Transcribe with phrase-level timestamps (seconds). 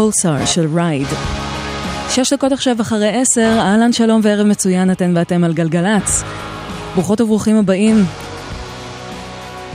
[0.00, 1.06] פולסר של רייד.
[2.10, 6.22] שש דקות עכשיו אחרי עשר, אהלן שלום וערב מצוין אתן ואתם על גלגלצ.
[6.94, 8.04] ברוכות וברוכים הבאים.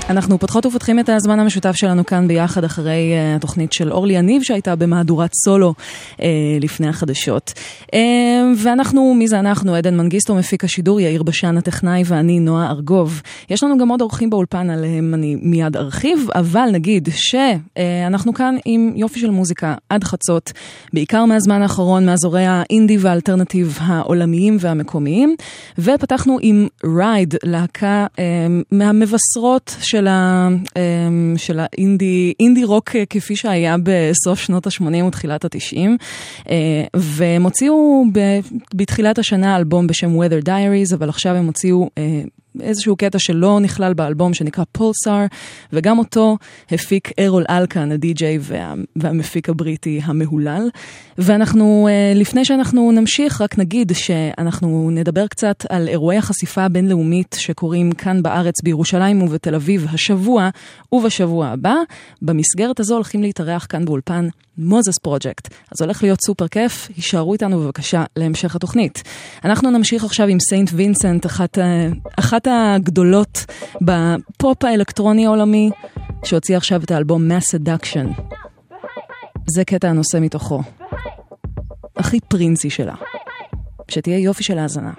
[0.10, 4.44] אנחנו פותחות ופותחים את הזמן המשותף שלנו כאן ביחד אחרי uh, התוכנית של אורלי יניב
[4.44, 5.74] שהייתה במהדורת סולו
[6.12, 6.22] uh,
[6.62, 7.54] לפני החדשות.
[7.86, 7.96] Uh,
[8.58, 9.76] ואנחנו, מי זה אנחנו?
[9.76, 13.22] עדן מנגיסטו מפיק השידור, יאיר בשן הטכנאי ואני נועה ארגוב.
[13.50, 18.94] יש לנו גם עוד אורחים באולפן עליהם אני מיד ארחיב, אבל נגיד שאנחנו כאן עם
[18.96, 20.52] יופי של מוזיקה עד חצות,
[20.94, 25.36] בעיקר מהזמן האחרון, מאזורי האינדי והאלטרנטיב העולמיים והמקומיים,
[25.80, 26.68] ופתחנו עם
[26.98, 28.20] Ride, להקה אה,
[28.72, 35.46] מהמבשרות של, ה, אמ, של האינדי אינדי רוק אה, כפי שהיה בסוף שנות ה-80 ותחילת
[35.46, 35.78] ה-90.
[36.96, 38.04] והם הוציאו
[38.76, 42.22] בתחילת השנה אלבום בשם Weather Diaries, אבל עכשיו הם הוציאו אה,
[42.62, 45.26] איזשהו קטע שלא נכלל באלבום שנקרא Pulsar,
[45.74, 46.38] וגם אותו
[46.72, 50.70] הפיק ארול אלקן, הדי-ג'יי וה, והמפיק הבריטי המהולל.
[51.18, 57.92] ואנחנו, אה, לפני שאנחנו נמשיך, רק נגיד שאנחנו נדבר קצת על אירועי החשיפה הבינלאומית שקורים
[57.92, 60.50] כאן בארץ, בירושלים ובתל אביב, השבוע
[60.92, 61.76] ובשבוע הבא.
[62.22, 65.48] במסגרת הזו הולכים להתארח כאן באולפן מוזס פרויקט.
[65.72, 69.04] אז הולך להיות סופר כיף, הישארו איתנו בבקשה להמשך התוכנית.
[69.46, 70.70] אנחנו נמשיך עכשיו עם St.
[70.74, 71.90] Vincent, אחת, ה-
[72.48, 73.46] הלהקות הגדולות
[73.82, 75.70] בפופ האלקטרוני העולמי,
[76.26, 78.22] שהוציא עכשיו את האלבום Mass Seduction.
[79.48, 80.62] זה קטע הנושא מתוכו.
[81.98, 82.96] הכי פרינסי שלה.
[83.88, 84.92] שתהיה יופי של האזנה.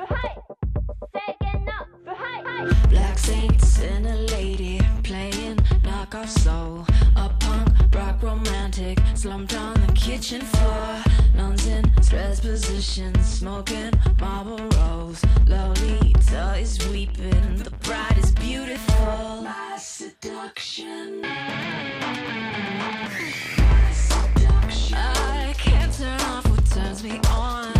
[9.22, 11.05] Slumped on the kitchen floor.
[12.36, 15.22] best position, smoking Marlboros.
[15.48, 19.42] Lolita is weeping, the bride is beautiful.
[19.42, 21.20] My seduction.
[21.22, 21.28] My
[23.92, 24.96] seduction.
[24.96, 27.75] I can't turn off what turns me on.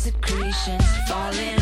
[0.00, 1.59] secretions falling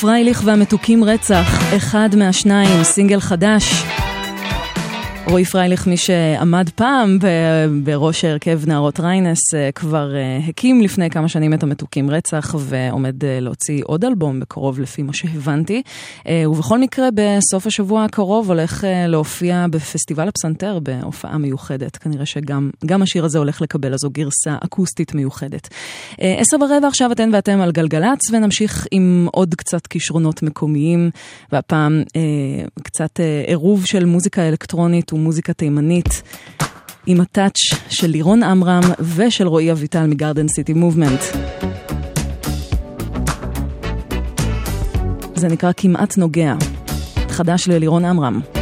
[0.00, 3.95] פרייליך והמתוקים רצח, אחד מהשניים, סינגל חדש.
[5.28, 7.18] רועי פרייליך, מי שעמד פעם
[7.84, 13.24] בראש ההרכב נערות ריינס, אה, כבר אה, הקים לפני כמה שנים את המתוקים רצח ועומד
[13.24, 15.82] אה, להוציא עוד אלבום בקרוב לפי מה שהבנתי.
[16.48, 21.96] ובכל מקרה, בסוף השבוע הקרוב הולך להופיע בפסטיבל הפסנתר בהופעה מיוחדת.
[21.96, 25.68] כנראה שגם גם השיר הזה הולך לקבל איזו גרסה אקוסטית מיוחדת.
[26.18, 31.10] עשר ורבע עכשיו אתן ואתם על גלגלצ, ונמשיך עם עוד קצת כישרונות מקומיים,
[31.52, 32.02] והפעם
[32.82, 36.22] קצת עירוב של מוזיקה אלקטרונית ומוזיקה תימנית.
[37.06, 37.58] עם הטאץ'
[37.88, 38.82] של לירון עמרם
[39.16, 41.20] ושל רועי אביטל מגרדן סיטי מובמנט.
[45.34, 46.54] זה נקרא כמעט נוגע.
[47.28, 48.55] חדש ללירון עמרם.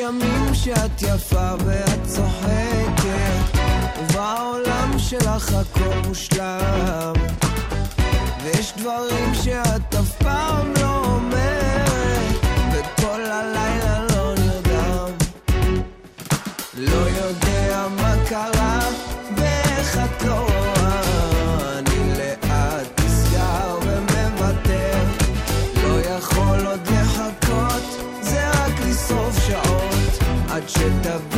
[0.00, 3.58] ימים שאת יפה ואת צוחקת
[3.98, 7.12] ובעולם שלך הכל מושלם.
[8.42, 12.34] ויש דברים שאת אף פעם לא אומרת
[12.72, 13.79] וכל הלילה
[30.82, 31.29] עד שתביני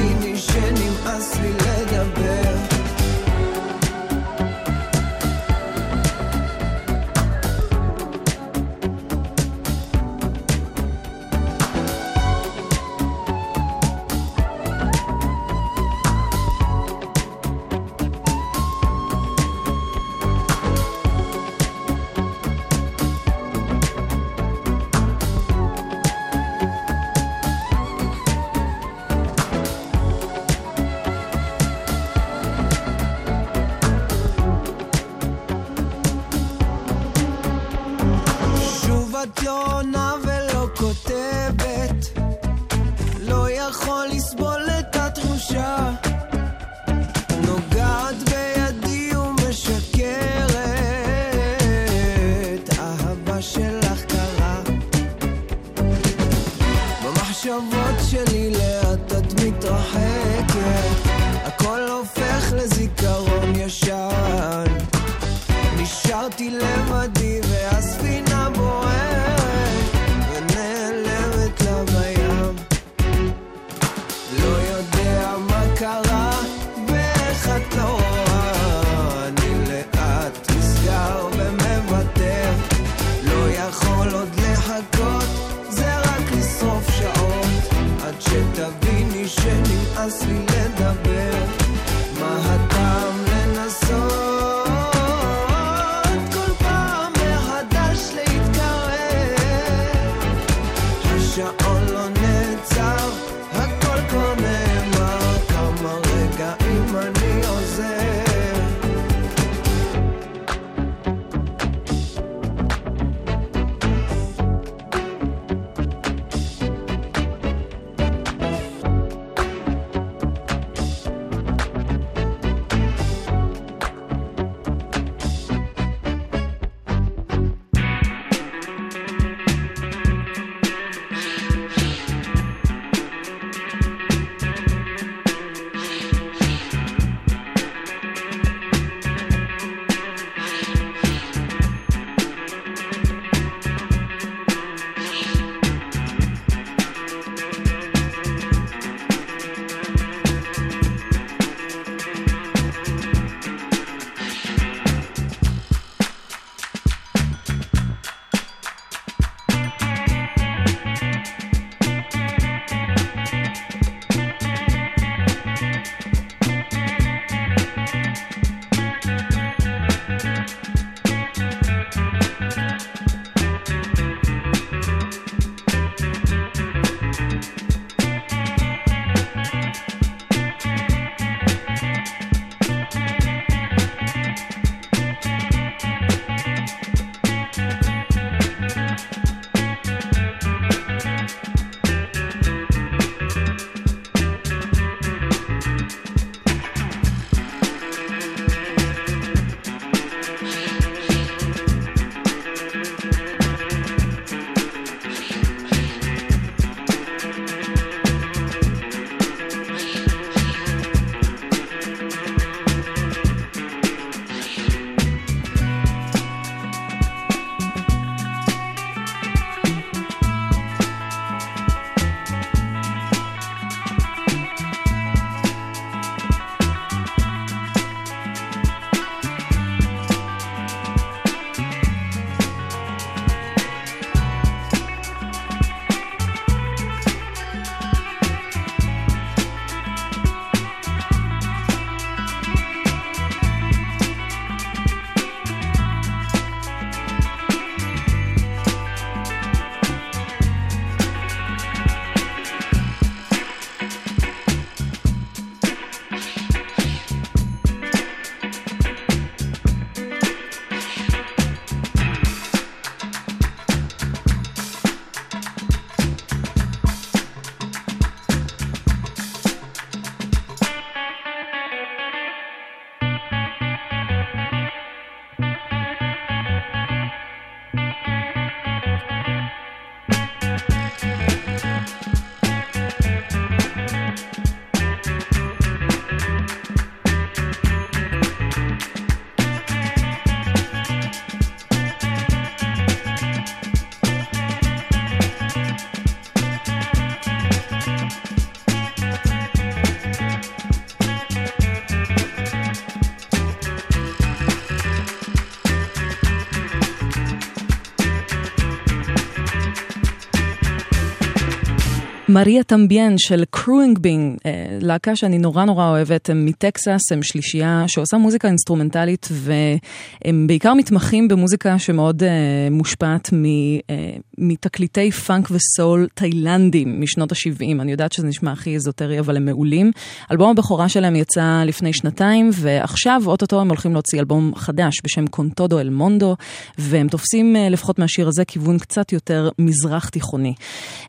[312.32, 318.16] Maria También של Khruangbin, אה, להקה שאני נורא נורא אוהבת, הם מטקסס, הם שלישייה שעושה
[318.16, 322.28] מוזיקה אינסטרומנטלית והם בעיקר מתמחים במוזיקה שמאוד אה,
[322.70, 327.80] מושפעת מ, אה, מתקליטי פאנק וסול תאילנדים משנות ה-70.
[327.80, 329.92] אני יודעת שזה נשמע הכי איזוטרי, אבל הם מעולים.
[330.30, 335.49] אלבום הבכורה שלהם יצא לפני שנתיים, ועכשיו אוטוטו הם הולכים להוציא אלבום חדש בשם Con
[335.49, 336.36] Todo El Mundo,
[336.78, 340.54] והם תופסים אה, לפחות מהשיר הזה כיוון קצת יותר מזרח תיכוני.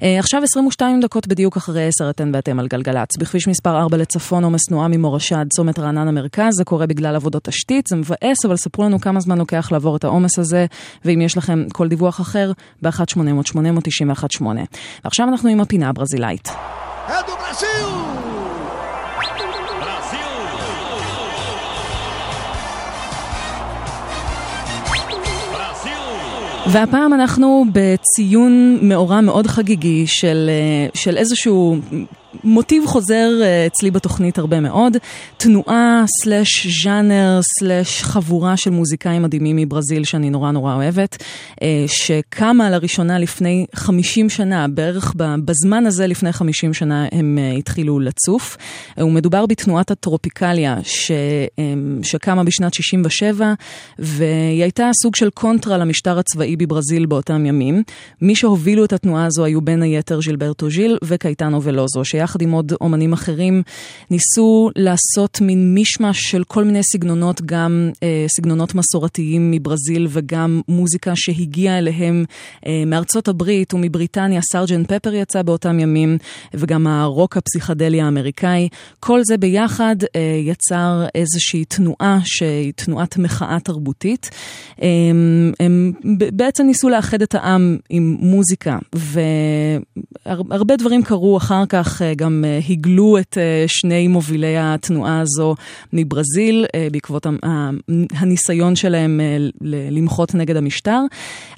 [0.04, 3.18] אה, עכשיו 22 דקות בדיוק אחרי 10 אתן ואתם על גלגלצ.
[3.20, 7.44] בכביש מספר 4 לצפון עומס תנועה ממורשה עד צומת רענן המרכז, זה קורה בגלל עבודות
[7.44, 10.66] תשתית, זה מבאס, אבל ספרו לנו כמה זמן לוקח לעבור את העומס הזה,
[11.06, 12.52] ואם יש לכם כל דיווח אחר,
[12.82, 14.46] ב-1800-891-8.
[15.04, 16.50] ועכשיו אנחנו עם הפינה הברזילאית.
[26.68, 31.78] והפעם אנחנו בציון מאורע מאוד חגיגי של, אה, של איזשהו
[32.44, 34.98] מוטיב חוזר אה, אצלי בתוכנית הרבה מאוד,
[35.38, 41.24] תנועה סלאש ז'אנר סלאש חבורה של מוזיקאים מדהימים מברזיל שאני נורא נורא אוהבת,
[41.62, 45.14] אה, שקמה לראשונה לפני 50 שנה, בערך
[45.46, 48.58] בזמן הזה לפני 50 שנה הם אה, התחילו לצוף.
[48.98, 51.12] ומדובר בתנועת הטרופיקליה ש,
[52.04, 53.54] שקמה בשנת 67,
[54.00, 57.84] והיא הייתה סוג של קונטרה למשטר הצבאי בברזיל באותם ימים.
[58.22, 62.74] מי שהובילו את התנועה הזו היו בין היתר ז'ילברטו ז'יל וקייטנו ולוזו, שיחד עם עוד
[62.82, 63.64] אומנים אחרים
[64.10, 71.12] ניסו לעשות מין מישמש של כל מיני סגנונות, גם אה, סגנונות מסורתיים מברזיל וגם מוזיקה
[71.16, 72.26] שהגיעה אליהם
[72.66, 76.18] אה, מארצות הברית ומבריטניה, סארג'נט פפר יצא באותם ימים,
[76.54, 78.70] וגם הרוק הפסיכדלי האמריקאי.
[79.00, 84.30] כל זה ביחד אה, יצר איזושהי תנועה שהיא תנועת מחאה תרבותית.
[84.82, 84.88] אה,
[85.60, 85.92] הם
[86.34, 88.78] בעצם ניסו לאחד את העם עם מוזיקה,
[90.26, 95.56] והרבה דברים קרו אחר כך, אה, גם אה, הגלו את אה, שני מובילי התנועה הזו
[95.94, 97.28] מברזיל, אה, בעקבות
[98.12, 99.20] הניסיון שלהם
[99.92, 101.00] למחות נגד המשטר.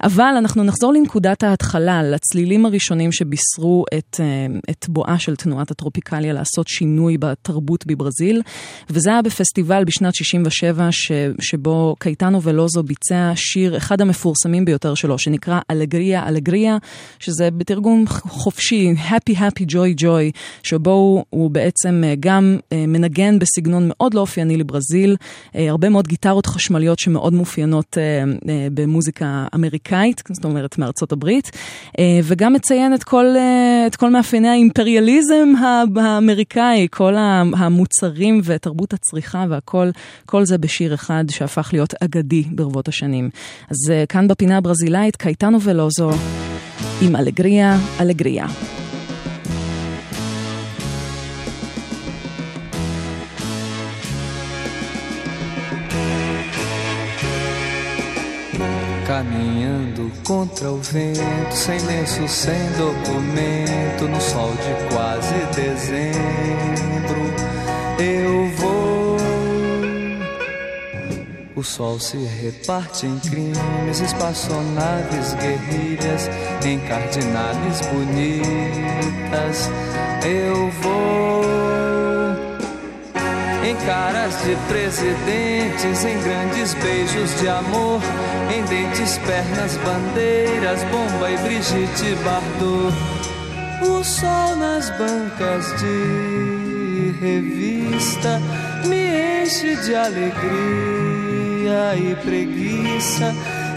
[0.04, 4.20] אבל אנחנו נחזור לנקודת ההתחלה, לצלילים הראשונים שבישרו את,
[4.70, 8.42] את בואה של תנועת הטרופיקליה לעשות שינוי בתרבות בברזיל,
[8.90, 15.18] וזה היה בפסטיבל בשנת 67, ש, שבו קייטנו ולוזו ביצע שיר, אחד המפורסמים ביותר שלו,
[15.18, 16.78] שנקרא אלגריה אלגריה,
[17.20, 20.32] שזה בתרגום חופשי, Happy Happy Joy Joy,
[20.64, 25.16] שבו הוא, הוא בעצם אה, גם אה, מנגן בסגנון מאוד לא אופייני לברזיל,
[25.56, 27.98] אה, הרבה מאוד גיטרות חשמליות שמאוד מאופיינות
[28.74, 31.52] במוזיקה אמריקאית, זאת אומרת מארצות הברית,
[32.24, 33.26] וגם מציין את כל,
[33.88, 35.54] את כל מאפייני האימפריאליזם
[35.96, 37.16] האמריקאי, כל
[37.58, 39.90] המוצרים ותרבות הצריכה והכל,
[40.26, 43.30] כל זה בשיר אחד שהפך להיות אגדי ברבות השנים.
[43.70, 46.12] אז כאן בפינה הברזילאית, קייטנו ולוזו
[47.02, 48.46] עם אלגריה, אלגריה.
[59.16, 67.22] Caminhando contra o vento, sem lenço, sem documento, no sol de quase dezembro,
[67.98, 69.16] eu vou.
[71.56, 76.30] O sol se reparte em crimes, espaçonaves, guerrilhas,
[76.66, 79.70] em cardinales bonitas,
[80.26, 81.65] eu vou.
[83.66, 88.00] Em caras de presidentes, em grandes beijos de amor,
[88.56, 92.96] em dentes, pernas, bandeiras, bomba e Brigitte Bardot.
[93.82, 98.40] O sol nas bancas de revista
[98.86, 100.36] me enche de alegria
[101.98, 103.34] e preguiça.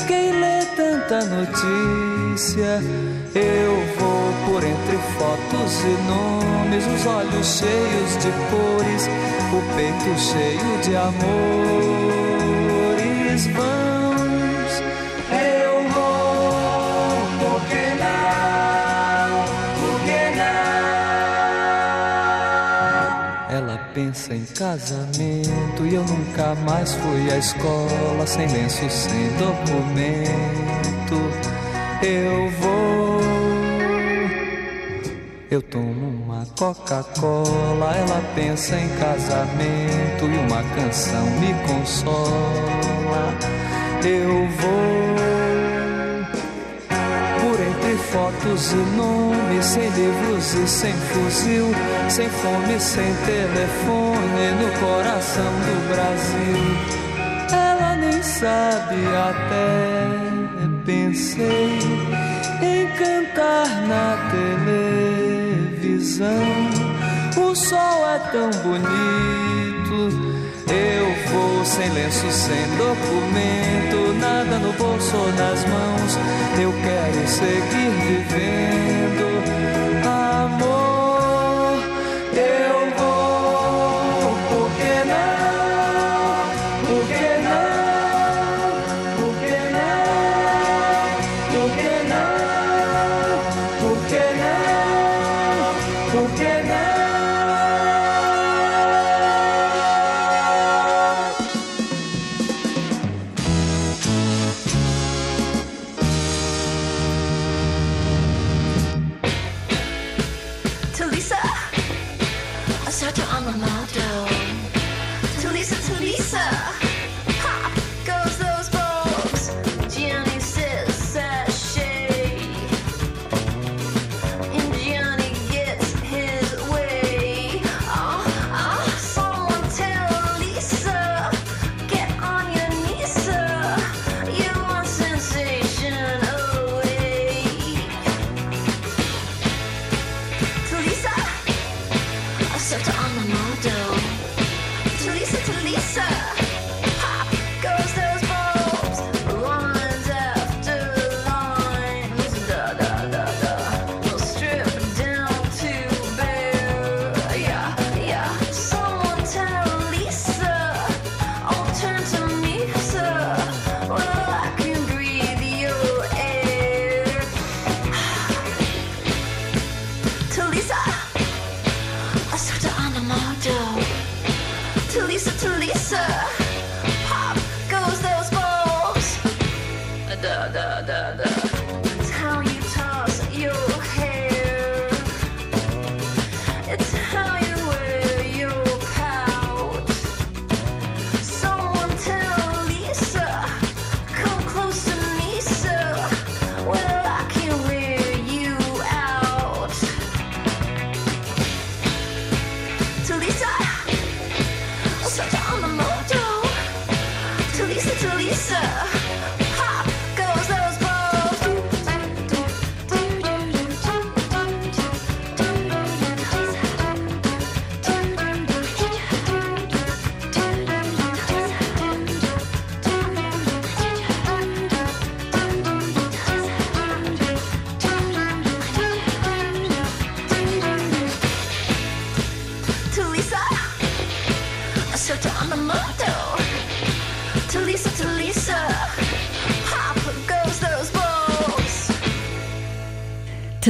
[0.07, 2.83] Quem lê tanta notícia,
[3.38, 9.09] eu vou por entre fotos e nomes, os olhos cheios de cores,
[9.53, 12.29] o peito cheio de amores.
[13.55, 14.72] Vamos,
[15.31, 16.51] eu vou,
[17.38, 19.31] porque não,
[19.81, 20.59] porque não?
[23.57, 30.59] Ela pensa em casamento e eu nunca mais fui à escola, sem lenço, sem documento.
[32.03, 32.67] Eu vou.
[35.50, 43.34] Eu tomo uma Coca-Cola, ela pensa em casamento e uma canção me consola.
[44.04, 45.14] Eu vou
[47.40, 51.74] por entre fotos e nomes, sem livros e sem fuzil,
[52.11, 56.58] sem fome, sem telefone, no coração do Brasil.
[57.50, 60.28] Ela nem sabe até
[60.84, 61.78] pensei
[62.62, 65.07] em cantar na televisão
[66.00, 69.98] O sol é tão bonito.
[70.70, 76.16] Eu vou sem lenço, sem documento, nada no bolso ou nas mãos.
[76.61, 79.88] Eu quero seguir vivendo.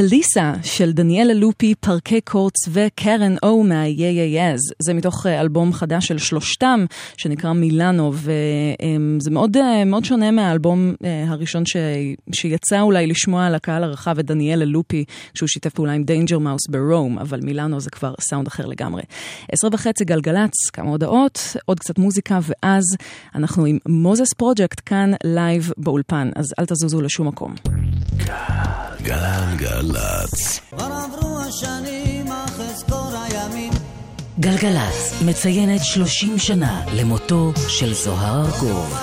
[0.01, 6.19] טליסה של דניאלה לופי, פרקי קורץ וקרן או מה-Yeah זה מתוך אה, אלבום חדש של
[6.19, 6.85] שלושתם,
[7.17, 11.77] שנקרא מילאנו, וזה מאוד, אה, מאוד שונה מהאלבום אה, הראשון ש...
[12.33, 16.67] שיצא אולי לשמוע על הקהל הרחב את דניאלה לופי, כשהוא שיתף פעולה עם דיינג'ר מאוס
[16.69, 19.03] ברום, אבל מילאנו זה כבר סאונד אחר לגמרי.
[19.53, 22.85] עשרה וחצי גלגלצ, כמה הודעות, עוד קצת מוזיקה, ואז
[23.35, 27.55] אנחנו עם מוזס פרוג'קט כאן לייב באולפן, אז אל תזוזו לשום מקום.
[29.03, 30.61] גלגלצ.
[30.71, 33.73] כבר עברו השנים, אך אזכור הימים.
[34.41, 38.99] גלגלצ מציינת 30 שנה למותו של זוהר ארגוב.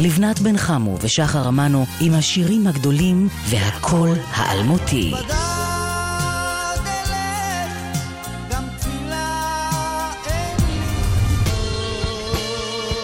[0.00, 5.14] לבנת בן חמו ושחר אמנו עם השירים הגדולים והקול האלמותי.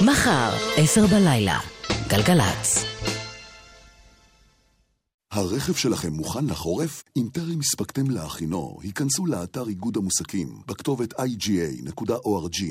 [0.00, 1.58] מחר, עשר בלילה.
[2.08, 2.95] גלגלצ.
[5.36, 7.02] הרכב שלכם מוכן לחורף?
[7.16, 12.68] אם טרם הספקתם להכינו, היכנסו לאתר איגוד המוסקים בכתובת iga.org.il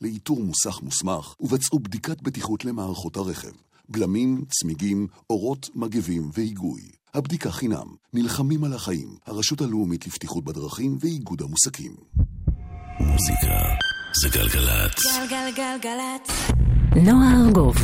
[0.00, 3.50] לאיתור מוסך מוסמך ובצעו בדיקת בטיחות למערכות הרכב.
[3.88, 6.82] בלמים, צמיגים, אורות, מגבים והיגוי.
[7.14, 7.86] הבדיקה חינם.
[8.12, 9.16] נלחמים על החיים.
[9.26, 11.92] הרשות הלאומית לבטיחות בדרכים ואיגוד המוסקים.
[13.00, 13.54] מוזיקה
[14.22, 15.02] זה גלגלצ.
[15.16, 16.30] גלגלגלגלצ.
[16.96, 17.76] נועה ארגוב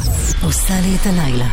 [0.43, 1.49] עושה לי את הלילה.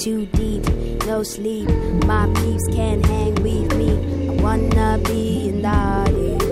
[0.00, 0.64] Too deep,
[1.04, 1.68] no sleep.
[2.06, 3.90] My peeps can't hang with me.
[4.30, 6.46] I wanna be an artist.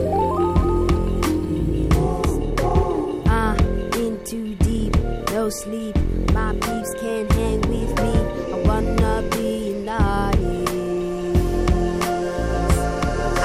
[3.27, 3.57] I
[3.97, 4.95] in too deep,
[5.31, 5.97] no sleep.
[6.35, 8.13] My peeps can't hang with me.
[8.53, 10.65] I wanna be naughty.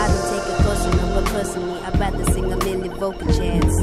[0.02, 1.32] I don't take a person an artist.
[1.32, 3.78] personally, I'd rather sing a million vocal chants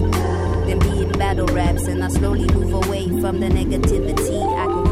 [0.67, 1.87] than be in battle raps.
[1.87, 4.43] And I slowly move away from the negativity.
[4.59, 4.90] I can the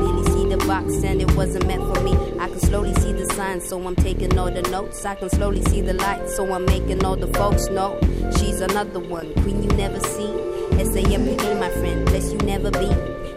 [0.78, 2.12] box, and it wasn't meant for me.
[2.38, 5.04] I can slowly see the signs, so I'm taking all the notes.
[5.04, 7.98] I can slowly see the light, so I'm making all the folks know
[8.38, 10.32] she's another one, queen you never see.
[10.78, 12.90] S-A-M-P-A, my friend, bless you never be.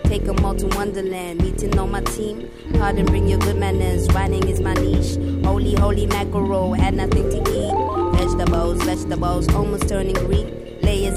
[0.10, 2.50] Take 'em all to Wonderland, meeting on my team.
[2.74, 5.18] Pardon, bring your good manners, writing is my niche.
[5.46, 7.74] Holy, holy mackerel, had nothing to eat.
[8.18, 10.61] Vegetables, vegetables, almost turning green.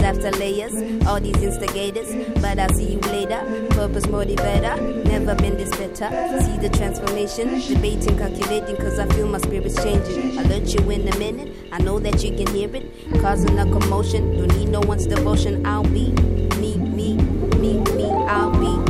[0.05, 0.75] After layers,
[1.07, 2.15] all these instigators.
[2.43, 3.41] But I'll see you later.
[3.71, 6.11] Purpose motivator, never been this better.
[6.43, 10.39] See the transformation, debating, calculating, cause I feel my spirit's changing.
[10.39, 12.85] Alert you in a minute, I know that you can hear it.
[13.23, 15.65] Causing a commotion, don't need no one's devotion.
[15.65, 16.11] I'll be
[16.61, 17.17] me, me,
[17.59, 18.84] me, me, I'll be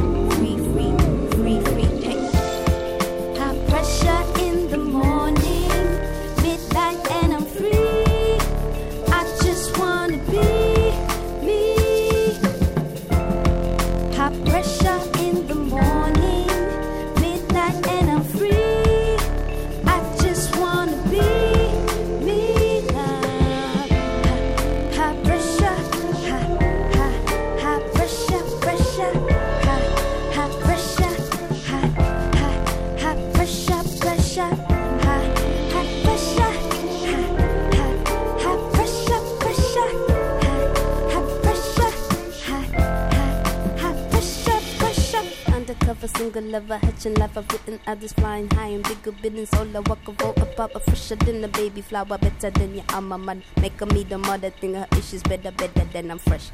[47.11, 49.53] lover, life, I've written others flying high and bigger business.
[49.55, 52.85] All I walk a vote above, a fresher than a baby flower, better than your
[52.93, 53.43] alma man.
[53.61, 56.51] Make a me the mother thing, her issues better, better than I'm fresh.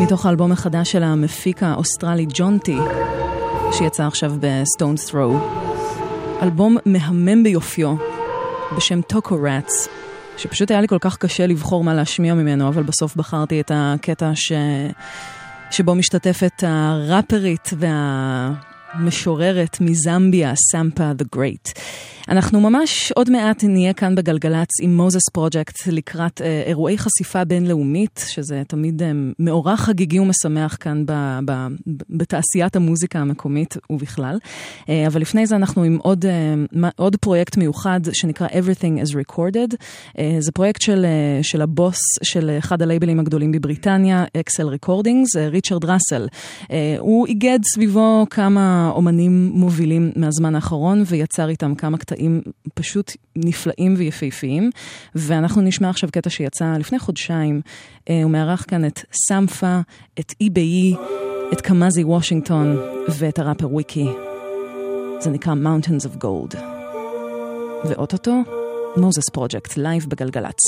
[0.00, 2.78] מתוך האלבום החדש של המפיק האוסטרלי ג'ונטי,
[3.72, 5.38] שיצא עכשיו ב-Stones Throw.
[6.42, 7.94] אלבום מהמם ביופיו,
[8.76, 9.88] בשם Tokorats,
[10.36, 14.30] שפשוט היה לי כל כך קשה לבחור מה להשמיע ממנו, אבל בסוף בחרתי את הקטע
[14.34, 14.52] ש...
[15.70, 17.70] שבו משתתפת הראפרית
[18.94, 21.78] והמשוררת מזמביה, Sampa the Great.
[22.28, 28.24] אנחנו ממש עוד מעט נהיה כאן בגלגלצ עם מוזס פרויקט לקראת אה, אירועי חשיפה בינלאומית,
[28.28, 31.12] שזה תמיד אה, מאורע חגיגי ומשמח כאן ב,
[31.44, 31.52] ב,
[31.86, 34.38] ב, בתעשיית המוזיקה המקומית ובכלל.
[34.88, 36.30] אה, אבל לפני זה אנחנו עם עוד, אה,
[36.72, 39.76] מה- עוד פרויקט מיוחד שנקרא Everything is Recorded.
[40.18, 45.48] אה, זה פרויקט של, אה, של הבוס של אחד הלייבלים הגדולים בבריטניה, XL Recordings, אה,
[45.48, 46.26] ריצ'רד ראסל.
[46.70, 52.40] אה, הוא איגד סביבו כמה אומנים מובילים מהזמן האחרון ויצר איתם כמה קטעים
[52.74, 54.70] פשוט נפלאים ויפהפיים.
[55.14, 57.60] ואנחנו נשמע עכשיו קטע שיצא לפני חודשיים.
[58.08, 59.80] אה, הוא מארח כאן את סמפה,
[60.20, 60.94] את Ibeyi,
[61.52, 62.76] את קמאזי וושינגטון
[63.08, 64.08] ואת הראפר וויקי.
[65.20, 66.56] זה נקרא Mountains of Gold.
[67.84, 68.42] ואוטוטו,
[68.96, 70.58] מוזס פרויקט, לייב בגלגלצ.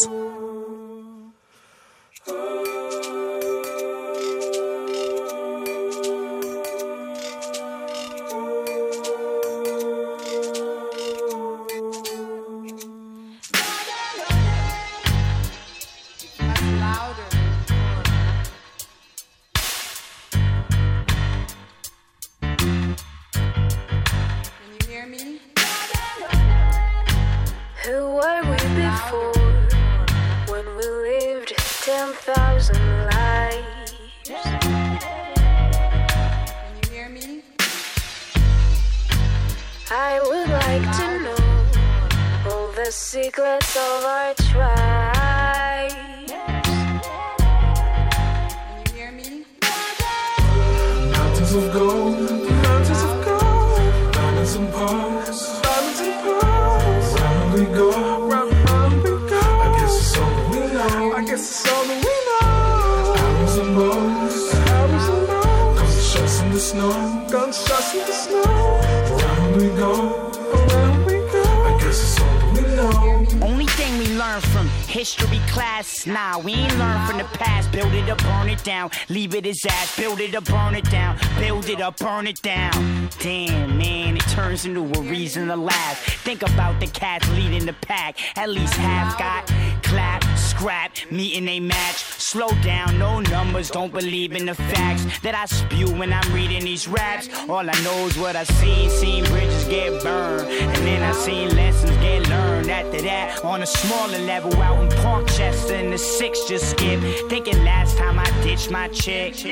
[81.93, 83.09] Burn it down.
[83.19, 85.99] Damn, man, it turns into a reason to laugh.
[86.25, 88.19] Think about the cats leading the pack.
[88.37, 89.47] At least half got
[89.83, 91.97] clap, scrap, meeting a match.
[91.97, 96.65] Slow down, no numbers, don't believe in the facts that I spew when I'm reading
[96.65, 97.29] these raps.
[97.49, 101.57] All I know is what I seen, seen bridges get burned, and then I seen
[101.57, 102.71] lessons get learned.
[102.71, 107.01] After that, on a smaller level, out in Parkchester, and the six just skip.
[107.29, 109.45] Thinking last time I ditched my chick,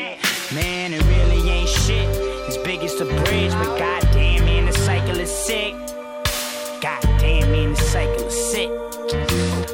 [0.52, 2.27] man, it really ain't shit.
[2.68, 5.72] As big as the bridge, but goddamn, man, the cycle is sick.
[6.82, 8.68] Goddamn, man, the cycle is sick.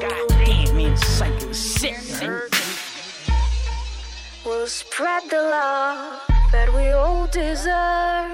[0.01, 1.97] Goddamn, man, the cycle is sick.
[4.47, 6.22] We'll spread the love
[6.53, 8.30] that we all deserve.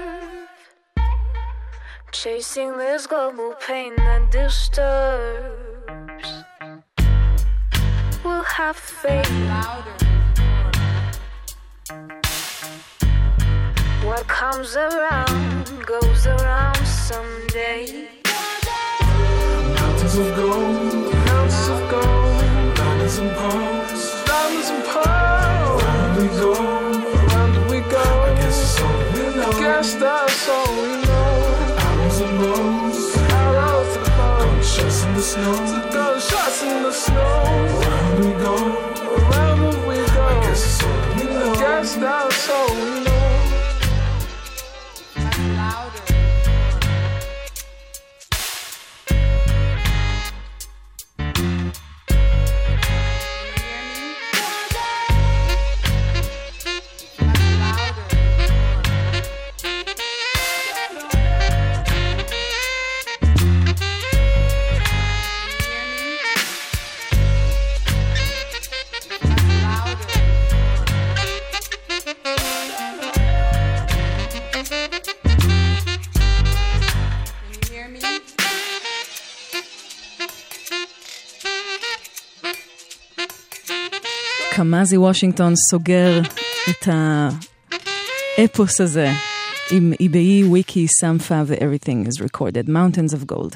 [2.11, 5.63] Chasing this global pain that disturbs.
[8.23, 9.27] We'll have faith.
[14.11, 18.09] What comes around goes around someday.
[19.79, 25.81] Mountains of gold, mountains of gold, diamonds and pearls, diamonds and pearls.
[25.81, 28.03] Around we go, around we go.
[28.03, 29.51] I guess it's all we know.
[29.63, 31.37] guess that's all we know.
[31.87, 34.43] Arrows and bows, arrows and bows.
[34.43, 37.43] Gunshots in the snow, gunshots in the snow.
[37.79, 38.70] Around we go,
[84.71, 86.21] קמאזי וושינגטון סוגר
[86.69, 86.87] את
[88.37, 89.11] האפוס הזה
[89.71, 93.55] עם איבאי, וויקי, סמפה ו-Everything is recorded, Mountains of Gold.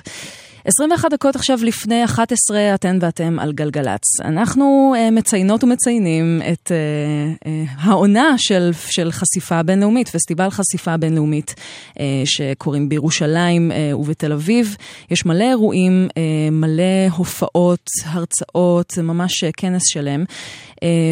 [0.68, 4.22] 21 דקות עכשיו לפני 11, אתן ואתם על גלגלצ.
[4.22, 7.48] אנחנו uh, מציינות ומציינים את uh, uh,
[7.78, 11.56] העונה של, של חשיפה בינלאומית, פסטיבל חשיפה בינלאומית
[11.94, 14.78] uh, שקורים בירושלים uh, ובתל אביב.
[15.12, 16.14] יש מלא אירועים, uh,
[16.52, 20.24] מלא הופעות, הרצאות, זה ממש uh, כנס שלם.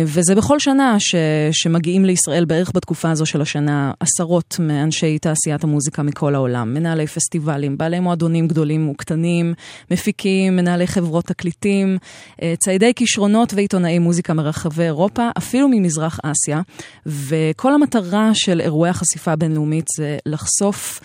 [0.05, 1.15] וזה בכל שנה ש,
[1.51, 7.77] שמגיעים לישראל בערך בתקופה הזו של השנה עשרות מאנשי תעשיית המוזיקה מכל העולם, מנהלי פסטיבלים,
[7.77, 9.53] בעלי מועדונים גדולים וקטנים,
[9.91, 11.97] מפיקים, מנהלי חברות תקליטים,
[12.31, 16.61] uh, ציידי כישרונות ועיתונאי מוזיקה מרחבי אירופה, אפילו ממזרח אסיה,
[17.05, 20.99] וכל המטרה של אירועי החשיפה הבינלאומית זה לחשוף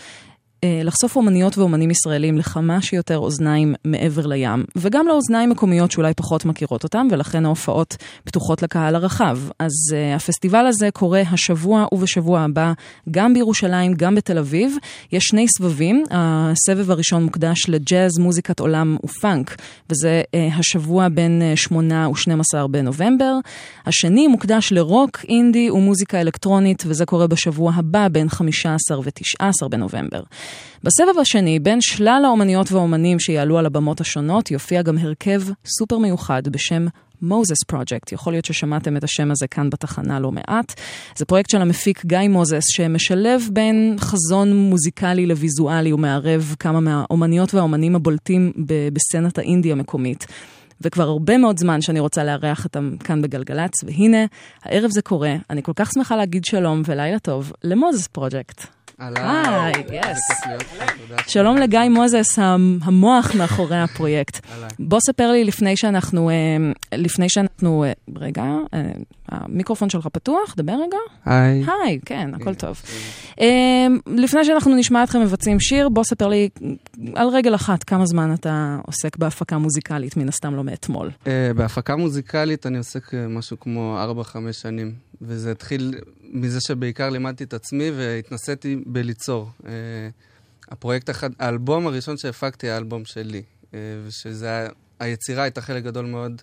[0.84, 6.84] לחשוף אומניות ואומנים ישראלים לכמה שיותר אוזניים מעבר לים, וגם לאוזניים מקומיות שאולי פחות מכירות
[6.84, 9.38] אותם, ולכן ההופעות פתוחות לקהל הרחב.
[9.58, 12.72] אז uh, הפסטיבל הזה קורה השבוע ובשבוע הבא,
[13.10, 14.76] גם בירושלים, גם בתל אביב.
[15.12, 19.56] יש שני סבבים, הסבב הראשון מוקדש לג'אז, מוזיקת עולם ופאנק,
[19.90, 23.34] וזה uh, השבוע בין uh, 8 ו-12 בנובמבר.
[23.86, 30.22] השני מוקדש לרוק, אינדי ומוזיקה אלקטרונית, וזה קורה בשבוע הבא בין 15 ו-19 בנובמבר.
[30.82, 36.48] בסבב השני, בין שלל האומניות והאומנים שיעלו על הבמות השונות, יופיע גם הרכב סופר מיוחד
[36.48, 36.86] בשם
[37.22, 38.12] מוזס פרויקט.
[38.12, 40.80] יכול להיות ששמעתם את השם הזה כאן בתחנה לא מעט.
[41.16, 47.96] זה פרויקט של המפיק גיא מוזס, שמשלב בין חזון מוזיקלי לוויזואלי ומערב כמה מהאומניות והאומנים
[47.96, 48.52] הבולטים
[48.92, 50.26] בסצנת האינדי המקומית.
[50.80, 54.24] וכבר הרבה מאוד זמן שאני רוצה לארח אותם כאן בגלגלצ, והנה,
[54.62, 55.36] הערב זה קורה.
[55.50, 58.77] אני כל כך שמחה להגיד שלום ולילה טוב למוזס פרויקט.
[58.98, 60.18] היי, yes.
[61.26, 62.38] שלום לגיא מוזס,
[62.82, 64.46] המוח מאחורי הפרויקט.
[64.78, 66.30] בוא ספר לי לפני שאנחנו,
[66.92, 67.84] לפני שאנחנו,
[68.16, 68.44] רגע,
[69.28, 70.54] המיקרופון שלך פתוח?
[70.56, 70.96] דבר רגע.
[71.24, 71.64] היי.
[71.84, 72.82] היי, כן, הכל טוב.
[74.06, 76.48] לפני שאנחנו נשמע אתכם מבצעים שיר, בוא ספר לי
[77.14, 81.10] על רגל אחת כמה זמן אתה עוסק בהפקה מוזיקלית, מן הסתם לא מאתמול.
[81.56, 83.98] בהפקה מוזיקלית אני עוסק משהו כמו
[84.32, 84.92] 4-5 שנים,
[85.22, 85.94] וזה התחיל
[86.28, 89.50] מזה שבעיקר לימדתי את עצמי והתנסיתי בליצור.
[90.68, 93.42] הפרויקט, אחד, האלבום הראשון שהפקתי היה האלבום שלי,
[94.06, 94.68] ושזה,
[95.00, 96.42] היצירה הייתה חלק גדול מאוד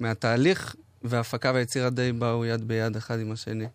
[0.00, 3.66] מהתהליך, וההפקה והיצירה די באו יד ביד אחד עם השני.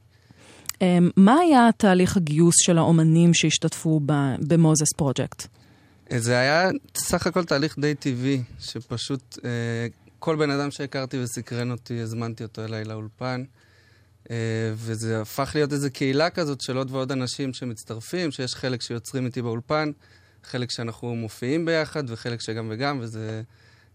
[0.82, 5.48] אמ, מה היה תהליך הגיוס של האומנים שהשתתפו ב- במוזס פרויקט?
[6.18, 9.50] זה היה סך הכל תהליך די טבעי, שפשוט אה,
[10.20, 13.44] כל בן אדם שהכרתי וסקרן אותי, הזמנתי אותו אליי לאולפן.
[14.30, 14.36] אה,
[14.76, 19.42] וזה הפך להיות איזו קהילה כזאת של עוד ועוד אנשים שמצטרפים, שיש חלק שיוצרים איתי
[19.42, 19.92] באולפן,
[20.44, 23.42] חלק שאנחנו מופיעים ביחד, וחלק שגם וגם, וזה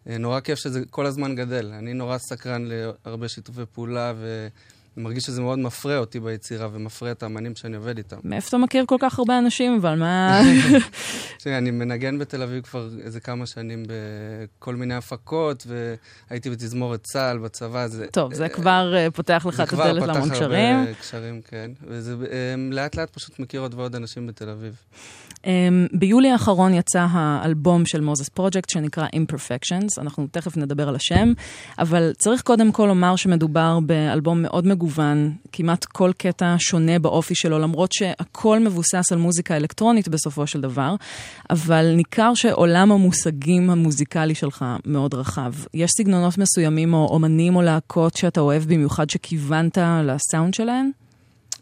[0.09, 1.73] אה, נורא כיף שזה כל הזמן גדל.
[1.79, 4.13] אני נורא סקרן להרבה שיתופי פעולה,
[4.97, 8.17] ומרגיש שזה מאוד מפרה אותי ביצירה, ומפרה את האמנים שאני עובד איתם.
[8.25, 10.41] מאיפה אתה מכיר כל כך הרבה אנשים, אבל מה...
[11.43, 15.67] תראה, אני מנגן בתל אביב כבר איזה כמה שנים בכל מיני הפקות,
[16.31, 18.07] והייתי בתזמורת צה"ל, בצבא, זה...
[18.13, 20.95] טוב, זה כבר אה, פותח לך זה את כבר הדלת פתח להמון הרבה קשרים.
[21.01, 21.71] קשרים, כן.
[21.83, 24.77] וזה אה, לאט לאט פשוט מכיר עוד ועוד אנשים בתל אביב.
[25.47, 25.49] Um,
[25.93, 31.33] ביולי האחרון יצא האלבום של מוזס פרויקט שנקרא Imperfections, אנחנו תכף נדבר על השם,
[31.79, 37.59] אבל צריך קודם כל לומר שמדובר באלבום מאוד מגוון, כמעט כל קטע שונה באופי שלו,
[37.59, 40.95] למרות שהכל מבוסס על מוזיקה אלקטרונית בסופו של דבר,
[41.51, 45.53] אבל ניכר שעולם המושגים המוזיקלי שלך מאוד רחב.
[45.75, 50.91] יש סגנונות מסוימים או אומנים או להקות שאתה אוהב במיוחד שכיוונת לסאונד שלהן?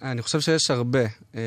[0.05, 1.05] אני חושב שיש הרבה.
[1.35, 1.41] אה,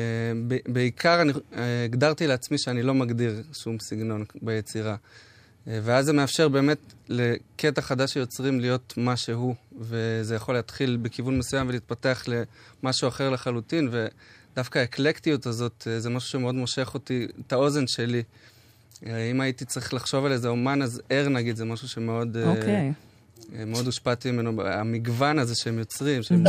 [0.68, 4.96] בעיקר אני אה, הגדרתי לעצמי שאני לא מגדיר שום סגנון ביצירה.
[5.68, 6.78] אה, ואז זה מאפשר באמת
[7.08, 12.24] לקטע חדש שיוצרים להיות מה שהוא, וזה יכול להתחיל בכיוון מסוים ולהתפתח
[12.82, 18.22] למשהו אחר לחלוטין, ודווקא האקלקטיות הזאת זה משהו שמאוד מושך אותי, את האוזן שלי.
[19.06, 22.36] אם הייתי צריך לחשוב על איזה אומן, אז ער נגיד, זה משהו שמאוד...
[22.36, 22.76] אוקיי.
[22.76, 22.90] אה,
[23.66, 26.44] מאוד הושפעתי ממנו, המגוון הזה שהם יוצרים, שהם,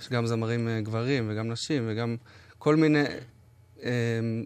[0.00, 2.16] יש גם זמרים אה, גברים וגם נשים וגם
[2.58, 3.04] כל מיני
[3.84, 3.90] אה,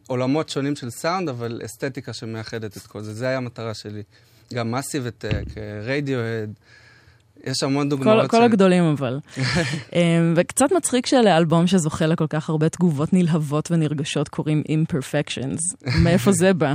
[0.07, 3.15] עולמות שונים של סאונד, אבל אסתטיקה שמאחדת את כל זה.
[3.15, 4.03] זה היה המטרה שלי.
[4.55, 5.45] גם מאסיב אטק,
[5.83, 6.51] רדיוהד,
[7.45, 8.31] יש המון דוגמאות.
[8.31, 9.19] כל, כל הגדולים אבל.
[9.93, 15.91] אמ, וקצת מצחיק שלאלבום שזוכה לכל כך הרבה תגובות נלהבות ונרגשות קוראים Imperfections.
[16.03, 16.75] מאיפה זה בא?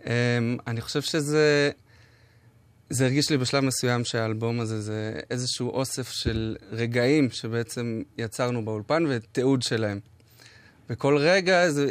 [0.00, 0.06] Um,
[0.66, 1.70] אני חושב שזה...
[2.90, 9.04] זה הרגיש לי בשלב מסוים שהאלבום הזה זה איזשהו אוסף של רגעים שבעצם יצרנו באולפן
[9.08, 10.00] ותיעוד שלהם.
[10.90, 11.90] וכל רגע זה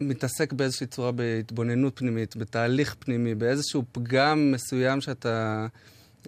[0.00, 5.66] מתעסק באיזושהי צורה בהתבוננות פנימית, בתהליך פנימי, באיזשהו פגם מסוים שאתה...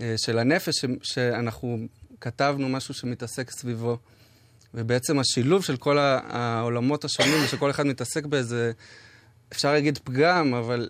[0.00, 1.78] אה, של הנפש, שאנחנו
[2.20, 3.98] כתבנו משהו שמתעסק סביבו.
[4.74, 8.72] ובעצם השילוב של כל העולמות השונים, ושכל אחד מתעסק באיזה,
[9.52, 10.88] אפשר להגיד פגם, אבל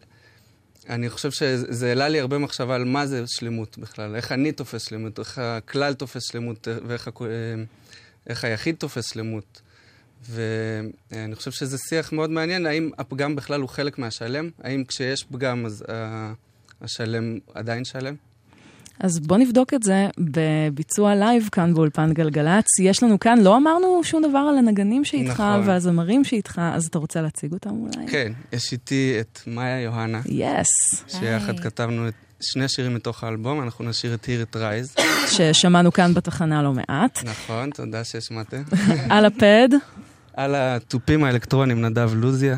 [0.89, 4.89] אני חושב שזה העלה לי הרבה מחשבה על מה זה שלמות בכלל, איך אני תופס
[4.89, 7.25] שלמות, איך הכלל תופס שלמות, ואיך אה,
[8.27, 9.61] איך היחיד תופס שלמות.
[10.31, 14.51] ואני חושב שזה שיח מאוד מעניין, האם הפגם בכלל הוא חלק מהשלם?
[14.63, 15.85] האם כשיש פגם אז
[16.81, 18.15] השלם עדיין שלם?
[19.01, 22.67] אז בוא נבדוק את זה בביצוע לייב כאן באולפן גלגלצ.
[22.81, 25.63] יש לנו כאן, לא אמרנו שום דבר על הנגנים שאיתך נכון.
[25.69, 28.09] והזמרים שאיתך, אז אתה רוצה להציג אותם אולי?
[28.09, 30.21] כן, יש איתי את מאיה יוהנה.
[30.27, 31.05] יס.
[31.09, 35.03] שיחד כתבנו את שני שירים מתוך האלבום, אנחנו נשאיר את Here It Rise.
[35.31, 37.25] ששמענו כאן בתחנה לא מעט.
[37.25, 38.63] נכון, תודה שהשמעתם.
[39.11, 39.69] על הפד.
[40.37, 42.57] על התופים האלקטרונים נדב לוזיה,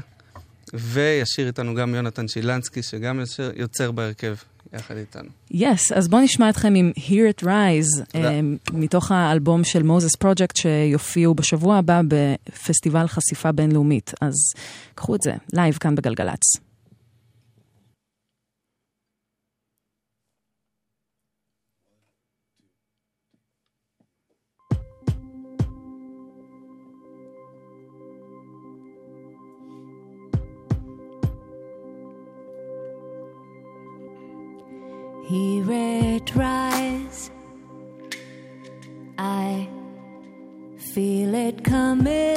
[0.74, 4.34] וישיר איתנו גם יונתן שילנסקי, שגם יוצר, יוצר בהרכב
[4.73, 5.29] יחד איתנו.
[5.51, 8.03] יס, yes, אז בואו נשמע אתכם עם Hear It Rise.
[8.14, 8.41] אה,
[8.73, 14.14] מתוך האלבום של מוזס פרויקט שיופיעו בשבוע הבא בפסטיבל חשיפה בינלאומית.
[14.21, 14.35] אז
[14.95, 16.68] קחו את זה, לייב כאן בגלגלצ.
[35.29, 37.31] Hear it rise.
[39.18, 39.68] I
[40.79, 42.28] feel it coming,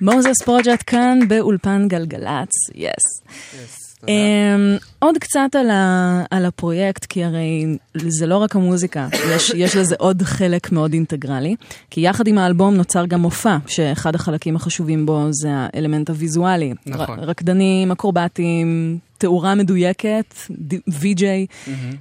[0.00, 3.22] מוזס פרוג'קט כאן באולפן גלגלצ, yes.
[4.00, 4.04] אמ,
[4.98, 9.94] עוד קצת על, ה, על הפרויקט, כי הרי זה לא רק המוזיקה, יש, יש לזה
[9.98, 11.56] עוד חלק מאוד אינטגרלי.
[11.90, 16.74] כי יחד עם האלבום נוצר גם מופע, שאחד החלקים החשובים בו זה האלמנט הוויזואלי.
[16.86, 17.18] נכון.
[17.18, 20.34] ר, רקדנים, אקרובטים, תאורה מדויקת,
[21.00, 21.46] VJ.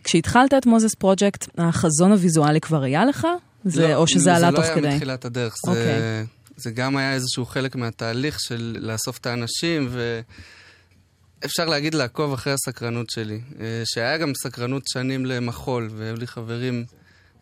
[0.03, 3.27] כשהתחלת את מוזס פרוג'קט, החזון הוויזואלי כבר היה לך?
[3.65, 4.87] זה, לא, או שזה עלה תוך זה לא כדי?
[4.87, 6.25] היה מתחילת הדרך, זה, אוקיי.
[6.59, 9.89] זה גם היה איזשהו חלק מהתהליך של לאסוף את האנשים,
[11.41, 13.41] ואפשר להגיד לעקוב אחרי הסקרנות שלי.
[13.59, 16.85] אה, שהיה גם סקרנות שנים למחול, והיו לי חברים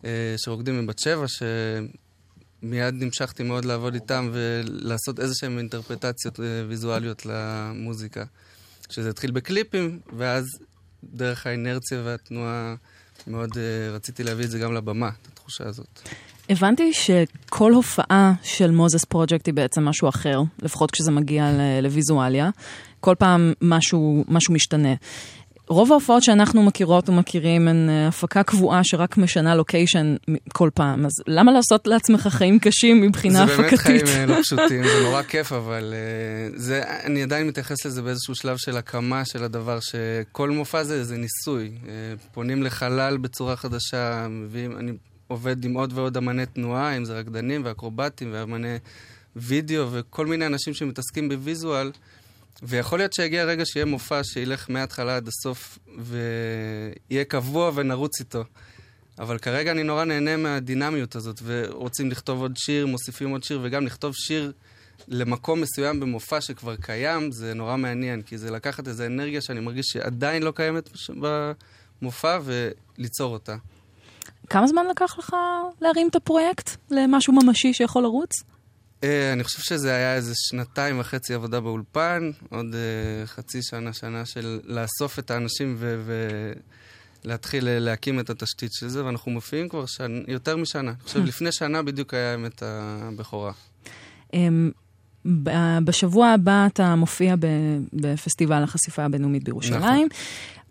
[0.04, 7.26] אה, שרוקדים מבת שבע, שמיד נמשכתי מאוד לעבוד איתם ולעשות איזה שהן אינטרפטציות אה, ויזואליות
[7.26, 8.24] למוזיקה.
[8.90, 10.44] שזה התחיל בקליפים, ואז
[11.04, 12.74] דרך האינרציה והתנועה
[13.26, 13.50] מאוד
[13.92, 16.08] רציתי להביא את זה גם לבמה, את התחושה הזאת.
[16.48, 21.50] הבנתי שכל הופעה של מוזס פרוג'קט היא בעצם משהו אחר, לפחות כשזה מגיע
[21.82, 22.50] לוויזואליה.
[23.00, 24.94] כל פעם משהו, משהו משתנה.
[25.68, 30.16] רוב ההופעות שאנחנו מכירות ומכירים הן אה, הפקה קבועה שרק משנה לוקיישן
[30.52, 33.68] כל פעם, אז למה לעשות לעצמך חיים קשים מבחינה זה הפקתית?
[33.68, 38.02] באמת חיים אה, לא פשוטים, זה נורא כיף, אבל אה, זה, אני עדיין מתייחס לזה
[38.02, 41.70] באיזשהו שלב של הקמה של הדבר, שכל מופע זה זה ניסוי.
[42.32, 44.92] פונים לחלל בצורה חדשה, מביאים, אני
[45.28, 48.76] עובד עם עוד ועוד אמני תנועה, אם זה רקדנים ואקרובטים ואמני
[49.36, 51.90] וידאו וכל מיני אנשים שמתעסקים בוויזואל.
[52.62, 58.44] ויכול להיות שיגיע רגע שיהיה מופע שילך מההתחלה עד הסוף ויהיה קבוע ונרוץ איתו.
[59.18, 63.86] אבל כרגע אני נורא נהנה מהדינמיות הזאת, ורוצים לכתוב עוד שיר, מוסיפים עוד שיר, וגם
[63.86, 64.52] לכתוב שיר
[65.08, 69.86] למקום מסוים במופע שכבר קיים, זה נורא מעניין, כי זה לקחת איזו אנרגיה שאני מרגיש
[69.86, 70.88] שעדיין לא קיימת
[72.02, 73.56] במופע, וליצור אותה.
[74.50, 75.36] כמה זמן לקח לך
[75.80, 78.30] להרים את הפרויקט למשהו ממשי שיכול לרוץ?
[79.04, 84.24] אה, אני חושב שזה היה איזה שנתיים וחצי עבודה באולפן, עוד אה, חצי שנה, שנה
[84.24, 86.02] של לאסוף את האנשים ו-
[87.24, 90.22] ולהתחיל אה, להקים את התשתית של זה, ואנחנו מופיעים כבר שנ...
[90.28, 90.90] יותר משנה.
[90.90, 93.52] אני חושב לפני שנה בדיוק היה האמת הבכורה.
[94.34, 94.70] אמ,
[95.84, 97.34] בשבוע הבא אתה מופיע
[97.92, 100.08] בפסטיבל החשיפה הבינלאומית בירושלים.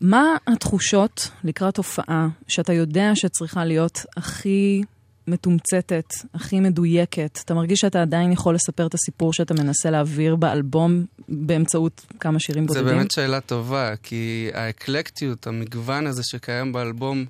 [0.02, 4.84] מה התחושות לקראת הופעה שאתה יודע שצריכה להיות הכי
[5.28, 7.40] מתומצתת, הכי מדויקת?
[7.46, 12.66] אתה מרגיש שאתה עדיין יכול לספר את הסיפור שאתה מנסה להעביר באלבום באמצעות כמה שירים
[12.66, 12.86] בודדים?
[12.86, 17.26] באמת שאלה טובה, כי האקלקטיות, המגוון הזה שקיים באלבום,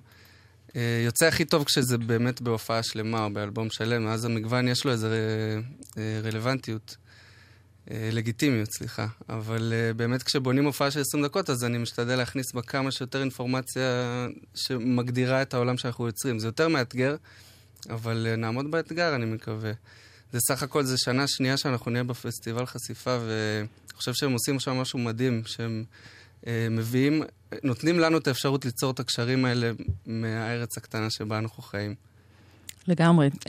[0.76, 4.92] אה, יוצא הכי טוב כשזה באמת בהופעה שלמה או באלבום שלם, אז המגוון יש לו
[4.92, 5.08] איזו
[5.98, 6.98] אה, רלוונטיות.
[7.92, 9.08] אה, לגיטימיות, סליחה.
[9.30, 13.22] אבל אה, באמת כשבונים הופעה של 20 דקות, אז אני משתדל להכניס בה כמה שיותר
[13.22, 16.40] אינפורמציה שמגדירה את העולם שאנחנו יוצרים.
[16.40, 17.16] זה יותר מאתגר,
[17.90, 19.72] אבל אה, נעמוד באתגר, אני מקווה.
[20.32, 24.72] זה סך הכל, זה שנה שנייה שאנחנו נהיה בפסטיבל חשיפה, ואני חושב שהם עושים שם
[24.72, 25.84] משהו מדהים, שהם
[26.48, 27.24] אה, מביאים,
[27.64, 29.72] נותנים לנו את האפשרות ליצור את הקשרים האלה
[30.06, 31.96] מהארץ הקטנה שבה אנחנו חיים.
[32.88, 33.30] לגמרי.
[33.40, 33.48] אה,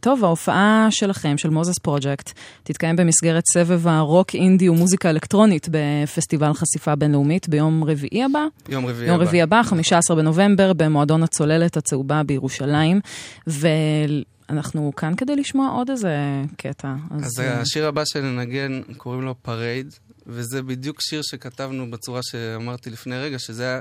[0.00, 2.32] טוב, ההופעה שלכם, של מוזס פרויקט,
[2.62, 8.46] תתקיים במסגרת סבב הרוק אינדי ומוזיקה אלקטרונית בפסטיבל חשיפה בינלאומית ביום רביעי הבא.
[8.68, 9.24] יום רביעי יום הבא.
[9.28, 13.00] רביעי הבא, 15 בנובמבר, במועדון הצוללת הצהובה בירושלים.
[13.46, 16.16] ואנחנו כאן כדי לשמוע עוד איזה
[16.56, 16.94] קטע.
[17.10, 19.94] אז אה, השיר הבא שננגן, קוראים לו פרייד,
[20.26, 23.80] וזה בדיוק שיר שכתבנו בצורה שאמרתי לפני רגע, שזה היה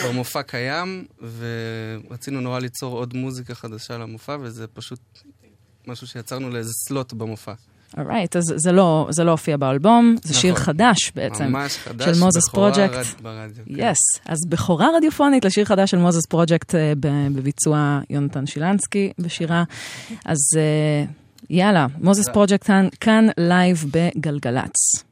[0.00, 1.04] כבר מופע קיים,
[1.38, 5.00] ורצינו נורא ליצור עוד מוזיקה חדשה למופע, וזה פשוט
[5.86, 7.52] משהו שיצרנו לאיזה סלוט במופע.
[7.98, 10.64] Alright, אז זה לא, זה לא הופיע באלבום, זה שיר נכון.
[10.64, 11.44] חדש בעצם.
[11.44, 12.94] ממש חדש, של מוזס בכורה פרויקט.
[12.94, 13.90] רד- ברדיו, כן.
[13.90, 16.92] Yes, אז בכורה רדיופונית לשיר חדש של מוזס פרויקט אה,
[17.32, 19.64] בביצוע יונתן שילנסקי בשירה.
[20.24, 21.04] אז אה,
[21.50, 25.05] יאללה, מוזס פרויקט כאן, כאן לייב בגלגלצ.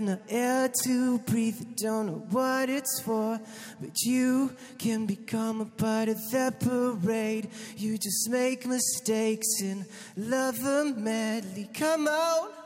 [0.00, 3.40] Got no air to breathe, don't know what it's for.
[3.80, 7.48] But you can become a part of that parade.
[7.76, 9.86] You just make mistakes and
[10.16, 11.70] love them madly.
[11.72, 12.65] Come on.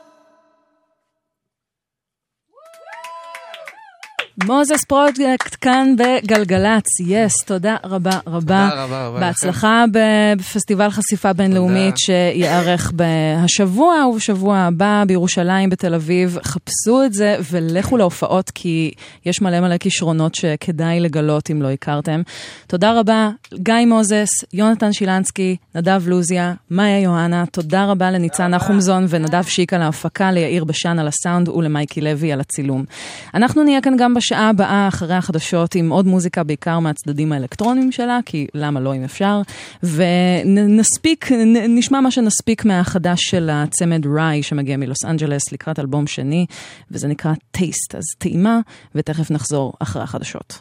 [4.37, 8.67] מוזס פרויקט כאן בגלגלצ, יס, תודה רבה רבה.
[8.69, 12.91] תודה רבה רבה בהצלחה ב- בפסטיבל חשיפה בינלאומית שייערך
[13.37, 16.37] השבוע ובשבוע הבא בירושלים, בתל אביב.
[16.43, 18.91] חפשו את זה ולכו להופעות כי
[19.25, 22.21] יש מלא מלא כישרונות שכדאי לגלות אם לא הכרתם.
[22.67, 29.43] תודה רבה, גיא מוזס, יונתן שילנסקי, נדב לוזיה, מאיה יוהנה, תודה רבה לניצן נחומזון ונדב
[29.43, 32.85] שיק על ההפקה, ליאיר בשן על הסאונד ולמייקי לוי על הצילום.
[33.33, 38.19] אנחנו נהיה כאן גם בשעה הבאה אחרי החדשות עם עוד מוזיקה, בעיקר מהצדדים האלקטרוניים שלה,
[38.25, 39.41] כי למה לא אם אפשר,
[39.83, 41.31] ונספיק,
[41.69, 46.45] נשמע מה שנספיק מהחדש של הצמד ראי שמגיע מלוס אנג'לס לקראת אלבום שני,
[46.91, 48.59] וזה נקרא טייסט, אז טעימה,
[48.95, 50.59] ותכף נחזור אחרי החדשות.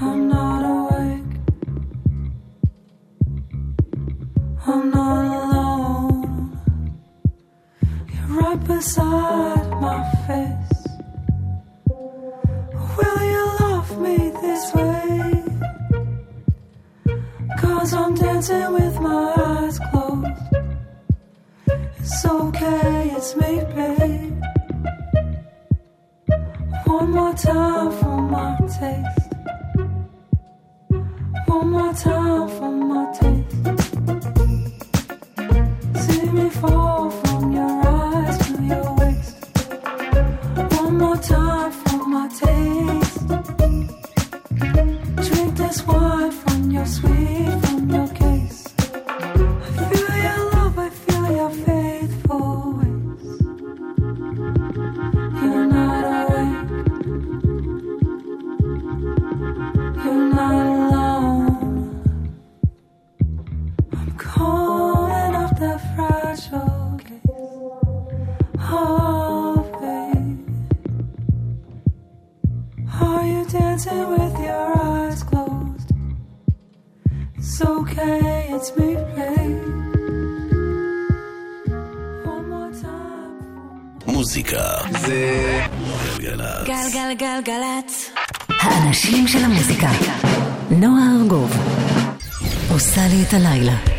[0.00, 1.34] I'm not awake.
[4.66, 5.65] I'm not alone.
[8.36, 10.86] Right beside my face.
[12.96, 15.42] Will you love me this way?
[17.58, 20.26] Cause I'm dancing with my eyes closed.
[21.98, 24.42] It's okay, it's me, babe.
[26.84, 29.32] One more time for my taste.
[31.46, 33.56] One more time for my taste.
[36.04, 37.85] See me fall from your eyes
[40.98, 43.28] more time for my taste.
[45.26, 47.65] Drink this wine from your sweet,
[90.70, 91.56] נועה ארגוב.
[92.72, 93.95] עושה לי את הלילה.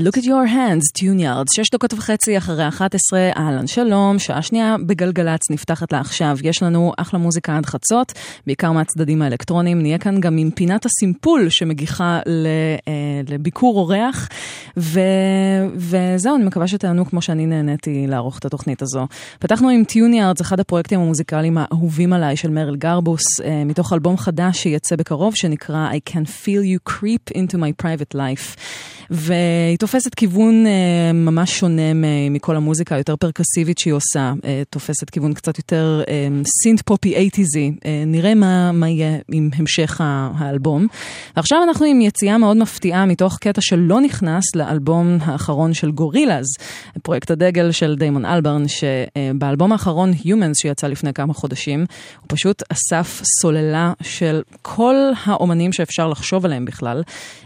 [0.00, 5.50] Look at your hands, yards, שש דקות וחצי אחרי 11, אהלן שלום, שעה שנייה בגלגלצ
[5.50, 8.12] נפתחת לעכשיו, יש לנו אחלה מוזיקה עד חצות,
[8.46, 12.92] בעיקר מהצדדים האלקטרוניים, נהיה כאן גם עם פינת הסימפול שמגיחה אה,
[13.28, 14.28] לביקור אורח,
[14.76, 15.00] ו,
[15.74, 19.06] וזהו, אני מקווה שתענו כמו שאני נהניתי לערוך את התוכנית הזו.
[19.38, 24.16] פתחנו עם טיון יארדס, אחד הפרויקטים המוזיקליים האהובים עליי של מרל גרבוס, אה, מתוך אלבום
[24.16, 28.56] חדש שיצא בקרוב, שנקרא I can feel you creep into my private life.
[29.10, 31.92] והיא תופסת כיוון אה, ממש שונה
[32.30, 36.28] מכל המוזיקה היותר פרקסיבית שהיא עושה, אה, תופסת כיוון קצת יותר אה,
[36.62, 37.72] סינט פופי אייטיזי.
[37.84, 40.00] אה, נראה מה, מה יהיה עם המשך
[40.38, 40.86] האלבום.
[41.36, 46.46] ועכשיו אנחנו עם יציאה מאוד מפתיעה מתוך קטע שלא נכנס לאלבום האחרון של גורילאז,
[47.02, 51.80] פרויקט הדגל של דיימון אלברן, שבאלבום האחרון, Humans, שיצא לפני כמה חודשים,
[52.20, 54.94] הוא פשוט אסף סוללה של כל
[55.24, 57.02] האומנים שאפשר לחשוב עליהם בכלל,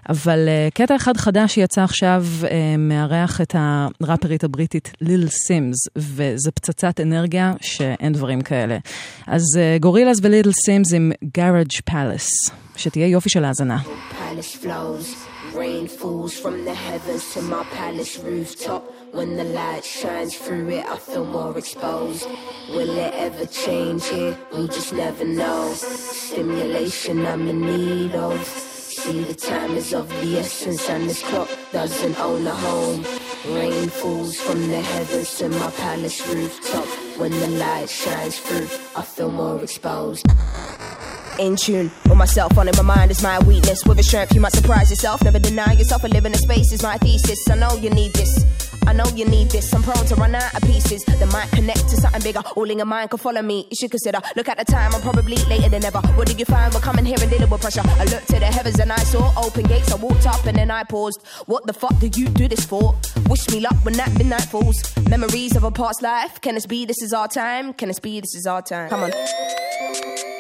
[0.08, 6.50] אבל אה, קטע אחד חדש שיצא עכשיו אה, מארח את הראפרית הבריטית ליל סימס, וזה
[6.50, 8.78] פצצת אנרגיה שאין דברים כאלה.
[9.26, 12.28] אז אה, גורילאז וליל סימס עם Garage Palace,
[12.76, 13.78] שתהיה יופי של האזנה.
[15.54, 18.82] Rain falls from the heavens to my palace rooftop.
[19.12, 22.26] When the light shines through it, I feel more exposed.
[22.74, 24.34] Will it ever change here?
[24.56, 25.74] We just never know.
[25.74, 28.38] Stimulation I'm in need of.
[28.92, 33.02] See, the time is of the essence, and this clock doesn't own a home.
[33.48, 36.84] Rain falls from the heavens to my palace rooftop.
[37.18, 40.26] When the light shines through, I feel more exposed.
[41.38, 43.82] In tune with myself, on it, my mind is my weakness.
[43.86, 45.22] With a strength, you might surprise yourself.
[45.24, 47.48] Never deny yourself, a living in space is my thesis.
[47.48, 48.44] I know you need this.
[48.86, 49.72] I know you need this.
[49.74, 52.40] I'm prone to run out of pieces that might connect to something bigger.
[52.56, 53.66] All in your mind can follow me.
[53.70, 54.20] You should consider.
[54.36, 56.00] Look at the time, I'm probably later than ever.
[56.16, 56.72] What did you find?
[56.74, 57.82] We're coming here and dealing with pressure.
[57.84, 59.92] I looked to the heavens and I saw open gates.
[59.92, 61.20] I walked up and then I paused.
[61.46, 62.94] What the fuck did you do this for?
[63.28, 64.76] Wish me luck when that midnight falls.
[65.08, 66.40] Memories of a past life.
[66.40, 66.84] Can this be?
[66.84, 67.72] This is our time.
[67.74, 68.20] Can this be?
[68.20, 68.88] This is our time.
[68.90, 70.31] Come on.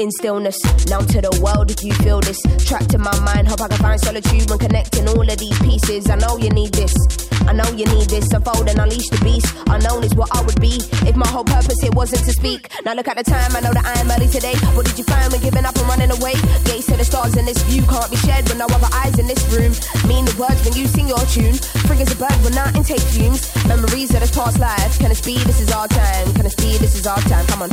[0.00, 0.56] In stillness.
[0.88, 2.40] Now to the world, if you feel this.
[2.64, 6.08] Trapped in my mind, hope I can find solitude when connecting all of these pieces.
[6.08, 6.96] I know you need this.
[7.44, 8.32] I know you need this.
[8.32, 9.52] Unfold and unleash the beast.
[9.68, 12.72] Unknown is what I would be if my whole purpose here wasn't to speak.
[12.84, 14.56] Now look at the time, I know that I am early today.
[14.72, 16.32] What did you find when giving up and running away?
[16.64, 19.28] Gates to the stars in this view can't be shared with no other eyes in
[19.28, 19.76] this room.
[20.08, 21.60] Mean the words when you sing your tune.
[21.84, 23.44] Free as a bird when I intake fumes.
[23.68, 24.96] Memories of this past life.
[24.96, 25.36] Can it be?
[25.44, 26.32] This is our time.
[26.32, 26.80] Can it be?
[26.80, 27.44] This is our time.
[27.52, 27.70] Come on.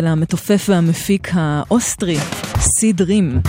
[0.00, 2.16] של המתופף והמפיק האוסטרי,
[2.58, 3.40] סיד רים.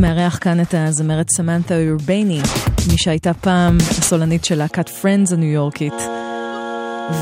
[0.00, 2.40] מארח כאן את הזמרת סמנתה אורבני,
[2.90, 5.92] מי שהייתה פעם הסולנית של להקת פרנדס הניו יורקית,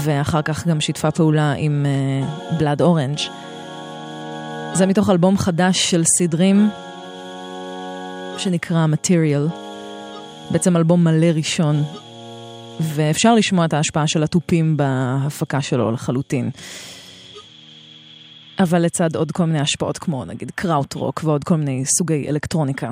[0.03, 3.19] ואחר כך גם שיתפה פעולה עם אה, בלאד אה, אורנג'.
[4.73, 6.71] זה מתוך אלבום חדש של סיד רים,
[8.39, 9.57] שנקרא Material,
[10.51, 11.83] בעצם אלבום מלא ראשון,
[12.81, 16.51] ואפשר לשמוע את ההשפעה של התופים בהפקה שלו לחלוטין.
[18.59, 22.91] אבל לצד עוד כל מיני השפעות כמו נגיד קראוט רוק ועוד כל מיני סוגי אלקטרוניקה.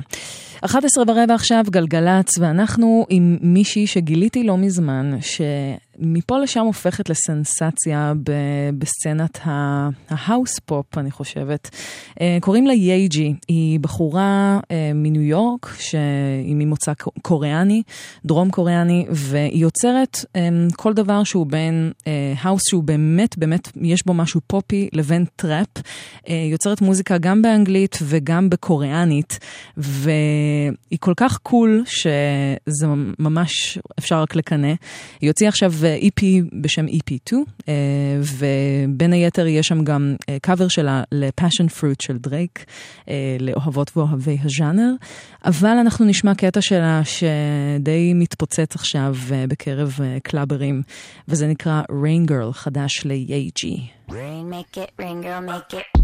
[0.61, 8.71] 11 ורבע עכשיו, גלגלצ, ואנחנו עם מישהי שגיליתי לא מזמן, שמפה לשם הופכת לסנסציה ב-
[8.79, 11.71] בסצנת ההאוס פופ, אני חושבת.
[12.21, 17.83] אה, קוראים לה יייג'י, היא בחורה אה, מניו יורק, שהיא ממוצא קוריאני,
[18.25, 21.93] דרום קוריאני, והיא יוצרת אה, כל דבר שהוא בין
[22.43, 25.69] האוס שהוא באמת, באמת, יש בו משהו פופי, לבין טראפ.
[26.27, 29.39] היא יוצרת מוזיקה גם באנגלית וגם בקוריאנית,
[30.91, 32.87] והיא כל כך cool שזה
[33.19, 34.73] ממש אפשר רק לקנא.
[35.21, 36.23] היא הוציאה עכשיו אה, EP
[36.63, 37.35] בשם EP2,
[37.69, 37.75] אה,
[38.23, 42.65] ובין היתר יש שם גם אה, קאבר שלה ל-Passion Fruit של דרייק,
[43.09, 44.91] אה, לאוהבות ואוהבי הז'אנר,
[45.45, 50.83] אבל אנחנו נשמע קטע שלה שדי מתפוצץ עכשיו אה, בקרב אה, קלאברים,
[51.29, 53.79] וזה נקרא Rain Girl חדש ל-Yeji.
[54.11, 56.04] Rain, make it, rain girl, make it.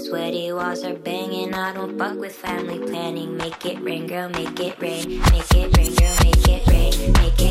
[0.00, 3.36] Sweaty walls are banging, I don't fuck with family planning.
[3.36, 5.20] Make it rain, girl, make it rain.
[5.30, 7.12] Make it rain, girl, make it rain.
[7.12, 7.49] Make it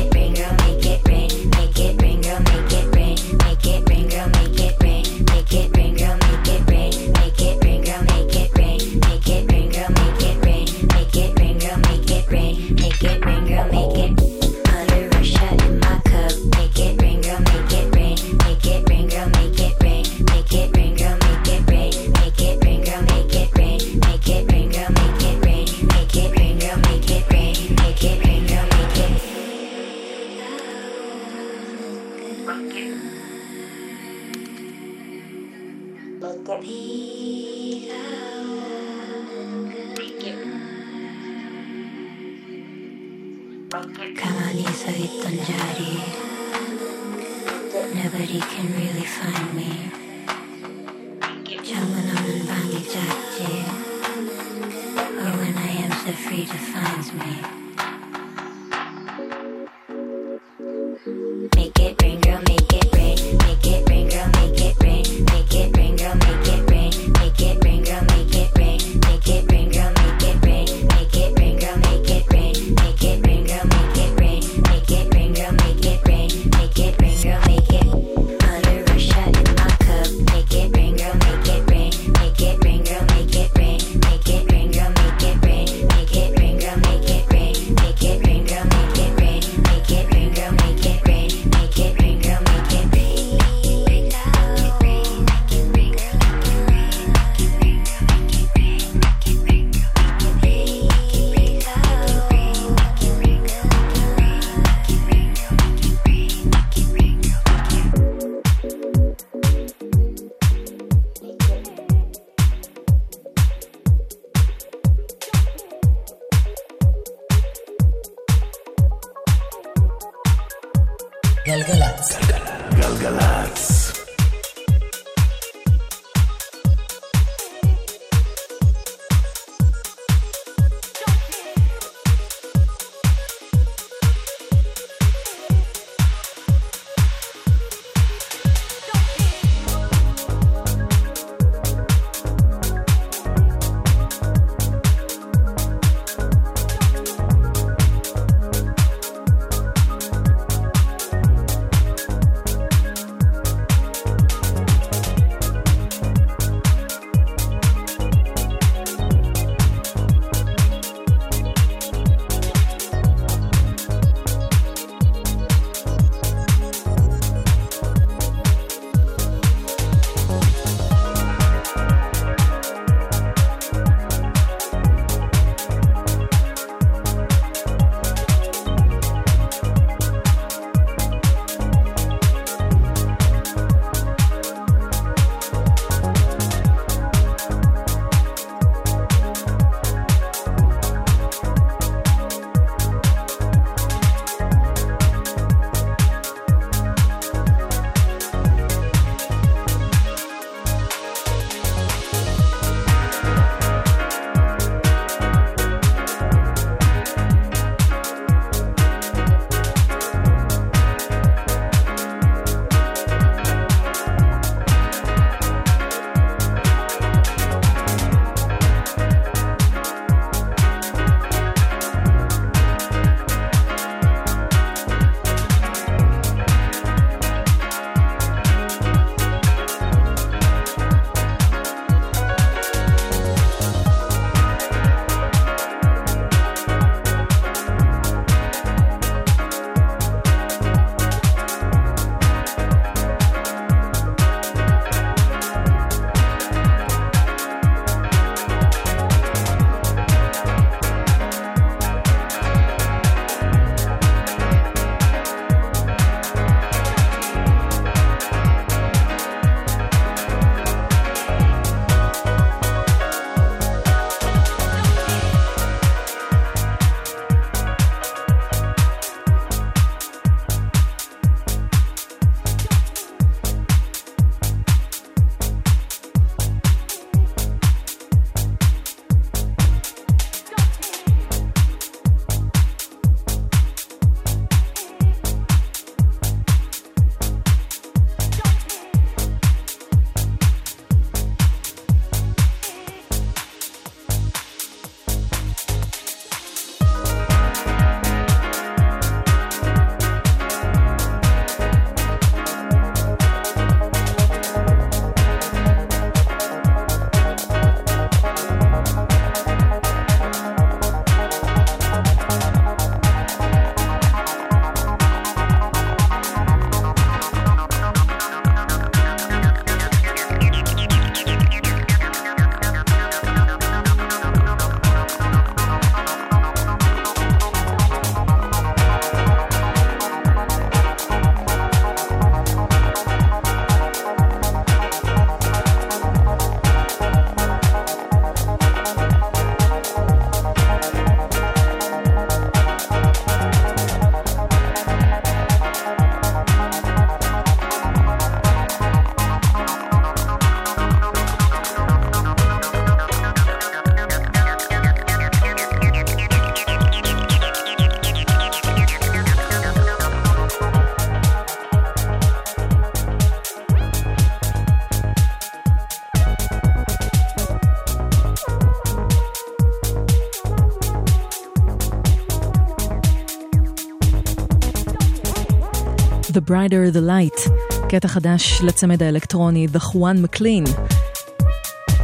[376.50, 377.50] Brighter the Light,
[377.88, 380.70] קטע חדש לצמד האלקטרוני The Juan McLean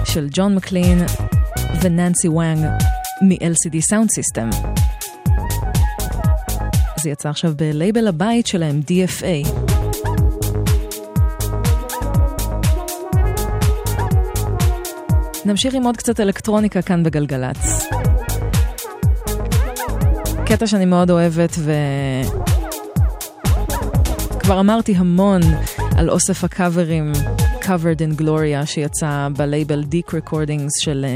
[0.05, 0.99] של ג'ון מקלין
[1.83, 2.67] וננסי וואנג
[3.23, 4.57] מ-LCD Sound System.
[7.03, 9.49] זה יצא עכשיו בלייבל הבית שלהם, DFA.
[15.45, 17.87] נמשיך עם עוד קצת אלקטרוניקה כאן בגלגלצ.
[20.47, 21.59] קטע שאני מאוד אוהבת
[24.47, 25.41] וכבר אמרתי המון
[25.97, 27.13] על אוסף הקאברים
[27.61, 31.07] Covered in Gloria שיצא בלייבל דיק רקורדינגס של,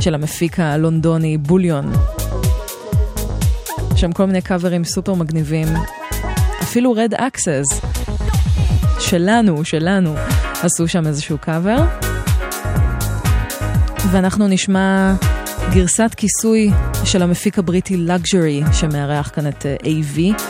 [0.00, 1.92] של המפיק הלונדוני בוליון.
[3.96, 5.68] שם כל מיני קאברים סופר מגניבים.
[6.62, 7.86] אפילו Red Access
[9.00, 10.14] שלנו, שלנו,
[10.62, 11.84] עשו שם איזשהו קאבר.
[14.10, 15.14] ואנחנו נשמע
[15.74, 16.70] גרסת כיסוי
[17.04, 20.42] של המפיק הבריטי Luxury שמארח כאן את אה, AV.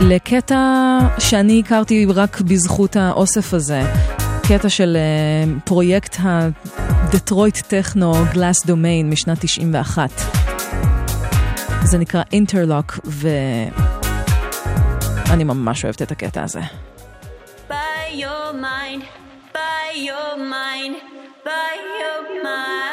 [0.00, 3.82] לקטע שאני הכרתי רק בזכות האוסף הזה,
[4.48, 10.10] קטע של uh, פרויקט הדטרויט טכנו גלאס דומיין משנת 91.
[11.82, 12.98] זה נקרא אינטרלוק
[15.28, 16.60] ואני ממש אוהבת את הקטע הזה.
[17.68, 17.74] By
[18.12, 19.02] your mind,
[19.54, 20.94] by your mind,
[21.44, 22.91] by your mind.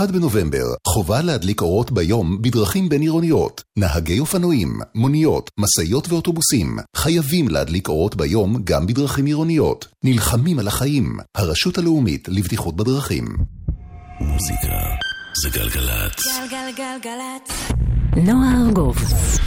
[0.00, 3.62] 1 בנובמבר, חובה להדליק אורות ביום בדרכים בין-עירוניות.
[3.78, 9.88] נהגי אופנועים, מוניות, משאיות ואוטובוסים חייבים להדליק אורות ביום גם בדרכים עירוניות.
[10.04, 11.18] נלחמים על החיים.
[11.36, 13.24] הרשות הלאומית לבטיחות בדרכים.
[14.20, 14.78] מוזיקה
[15.42, 16.24] זה גלגלצ.
[16.50, 17.72] גלגלגלגלצ.
[18.16, 18.96] נועה ארגוב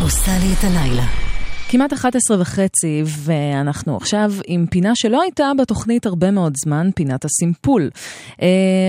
[0.02, 1.33] עושה לי את הלילה.
[1.70, 7.90] כמעט 11 וחצי, ואנחנו עכשיו עם פינה שלא הייתה בתוכנית הרבה מאוד זמן, פינת הסימפול.
[8.32, 8.44] Uh,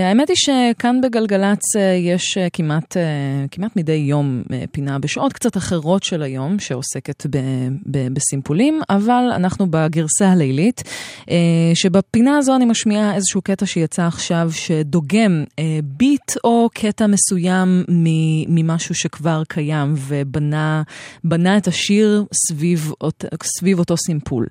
[0.09, 5.33] האמת היא שכאן בגלגלצ uh, יש uh, כמעט, uh, כמעט מדי יום uh, פינה בשעות
[5.33, 7.39] קצת אחרות של היום, שעוסקת ב,
[7.87, 10.83] ב, בסימפולים, אבל אנחנו בגרסה הלילית,
[11.21, 11.31] uh,
[11.75, 17.85] שבפינה הזו אני משמיעה איזשהו קטע שיצא עכשיו, שדוגם uh, ביט או קטע מסוים
[18.49, 20.83] ממשהו שכבר קיים, ובנה
[21.25, 22.64] בנה את השיר סביב...
[22.65, 22.93] סביב,
[23.43, 24.47] סביב אותו סימפול.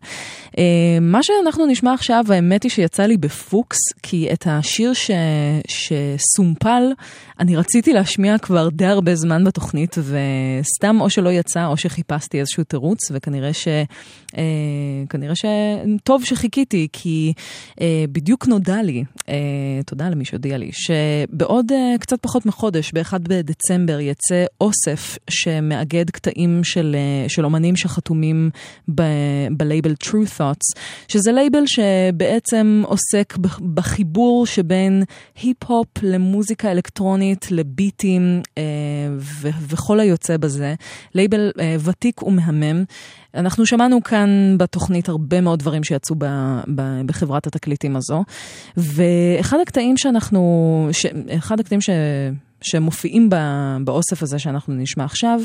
[0.57, 0.63] אה,
[1.01, 5.11] מה שאנחנו נשמע עכשיו, האמת היא שיצא לי בפוקס, כי את השיר ש...
[5.67, 6.83] שסומפל,
[7.39, 12.63] אני רציתי להשמיע כבר די הרבה זמן בתוכנית, וסתם או שלא יצא או שחיפשתי איזשהו
[12.63, 13.67] תירוץ, וכנראה ש...
[14.37, 14.43] אה,
[15.09, 17.33] כנראה שטוב שחיכיתי, כי
[17.81, 19.35] אה, בדיוק נודע לי, אה,
[19.85, 26.63] תודה למי שהודיע לי, שבעוד אה, קצת פחות מחודש, ב-1 בדצמבר, יצא אוסף שמאגד קטעים
[26.63, 28.02] של, אה, של אומנים שחתומים
[28.95, 33.37] ב- בלייבל True Thoughts, שזה לייבל שבעצם עוסק
[33.73, 35.03] בחיבור שבין
[35.41, 38.63] היפ-הופ למוזיקה אלקטרונית, לביטים אה,
[39.17, 40.75] ו- וכל היוצא בזה.
[41.15, 42.83] לייבל אה, ותיק ומהמם.
[43.35, 46.25] אנחנו שמענו כאן בתוכנית הרבה מאוד דברים שיצאו ב,
[46.75, 48.23] ב, בחברת התקליטים הזו,
[48.77, 51.05] ואחד הקטעים שאנחנו, ש,
[51.37, 51.89] אחד הקטעים ש,
[52.63, 53.29] שמופיעים
[53.83, 55.39] באוסף הזה שאנחנו נשמע עכשיו,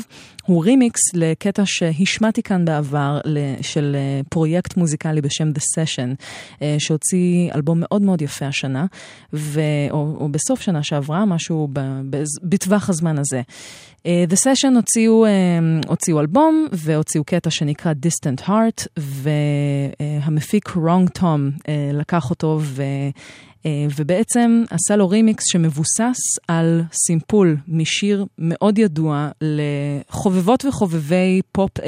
[0.45, 3.19] הוא רימיקס לקטע שהשמעתי כאן בעבר
[3.61, 6.15] של אה, פרויקט מוזיקלי בשם The Session,
[6.61, 8.85] אה, שהוציא אלבום מאוד מאוד יפה השנה,
[9.33, 11.79] ו, או, או בסוף שנה שעברה, משהו ב,
[12.43, 13.41] בטווח הזמן הזה.
[14.05, 15.25] אה, The Session הוציאו,
[15.87, 20.69] הוציאו אלבום והוציאו קטע שנקרא Distant Heart, והמפיק
[21.17, 21.23] Tom
[21.67, 22.83] אה, לקח אותו ו...
[23.67, 26.17] ובעצם עשה לו רימיקס שמבוסס
[26.47, 31.83] על סימפול משיר מאוד ידוע לחובבות וחובבי פופ 80s,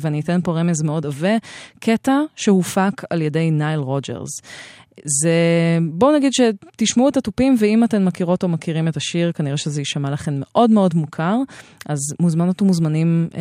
[0.00, 1.36] ואני אתן פה רמז מאוד עבה,
[1.80, 4.30] קטע שהופק על ידי נייל רוג'רס.
[5.04, 5.30] זה,
[5.92, 10.10] בואו נגיד שתשמעו את התופים, ואם אתן מכירות או מכירים את השיר, כנראה שזה יישמע
[10.10, 11.36] לכם מאוד מאוד מוכר,
[11.86, 13.40] אז מוזמנות ומוזמנים אה,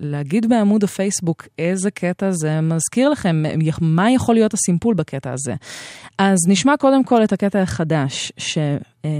[0.00, 3.42] להגיד בעמוד הפייסבוק איזה קטע זה מזכיר לכם,
[3.80, 5.54] מה יכול להיות הסימפול בקטע הזה.
[6.18, 8.58] אז נשמע קודם כל את הקטע החדש ש,
[9.04, 9.10] אה,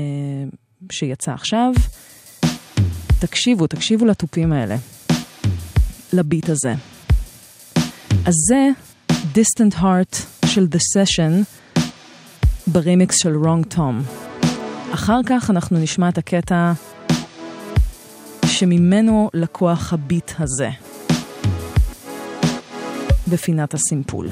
[0.93, 1.73] שיצא עכשיו.
[3.21, 4.77] תקשיבו, תקשיבו לתופים האלה,
[6.13, 6.75] לביט הזה.
[8.27, 8.69] אז זה
[9.35, 11.64] Distant Heart של The Session
[12.67, 14.15] ברימיקס של Wrong Tom.
[14.95, 16.73] אחר כך אנחנו נשמע את הקטע
[18.47, 20.71] שממנו לקוח הביט הזה
[23.29, 24.29] בפינת הסימפול.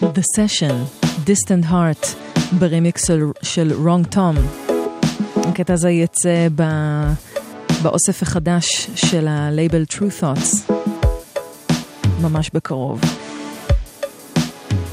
[0.00, 0.74] The Session,
[1.26, 2.06] Distant Heart,
[2.58, 4.38] ברמיקס של, של Wrong Tom.
[5.36, 6.62] הקטע הזה יצא ב,
[7.82, 10.72] באוסף החדש של הלייבל True Thoughts,
[12.22, 13.00] ממש בקרוב.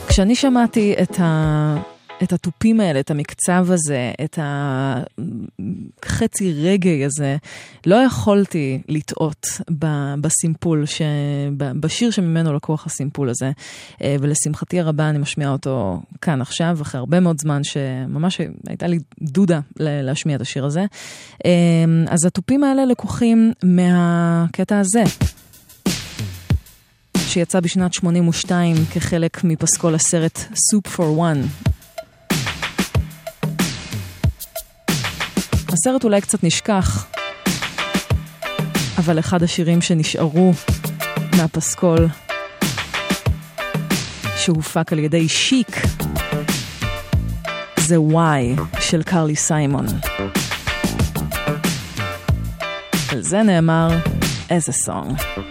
[0.07, 1.75] כשאני שמעתי את, ה,
[2.23, 4.39] את התופים האלה, את המקצב הזה, את
[6.05, 7.37] החצי רגעי הזה,
[7.85, 9.47] לא יכולתי לטעות
[10.21, 11.01] בסימפול, ש,
[11.57, 13.51] בשיר שממנו לקוח הסימפול הזה.
[14.03, 18.99] אה, ולשמחתי הרבה אני משמיעה אותו כאן עכשיו, אחרי הרבה מאוד זמן שממש הייתה לי
[19.21, 20.85] דודה להשמיע את השיר הזה.
[21.45, 21.51] אה,
[22.07, 25.03] אז התופים האלה לקוחים מהקטע הזה.
[27.31, 31.71] שיצא בשנת 82 כחלק מפסקול הסרט Soup for One.
[35.73, 37.05] הסרט אולי קצת נשכח,
[38.97, 40.53] אבל אחד השירים שנשארו
[41.37, 42.07] מהפסקול,
[44.37, 45.81] שהופק על ידי שיק,
[47.77, 49.85] זה וואי של קרלי סיימון.
[53.09, 53.89] על זה נאמר
[54.49, 55.50] איזה סונג.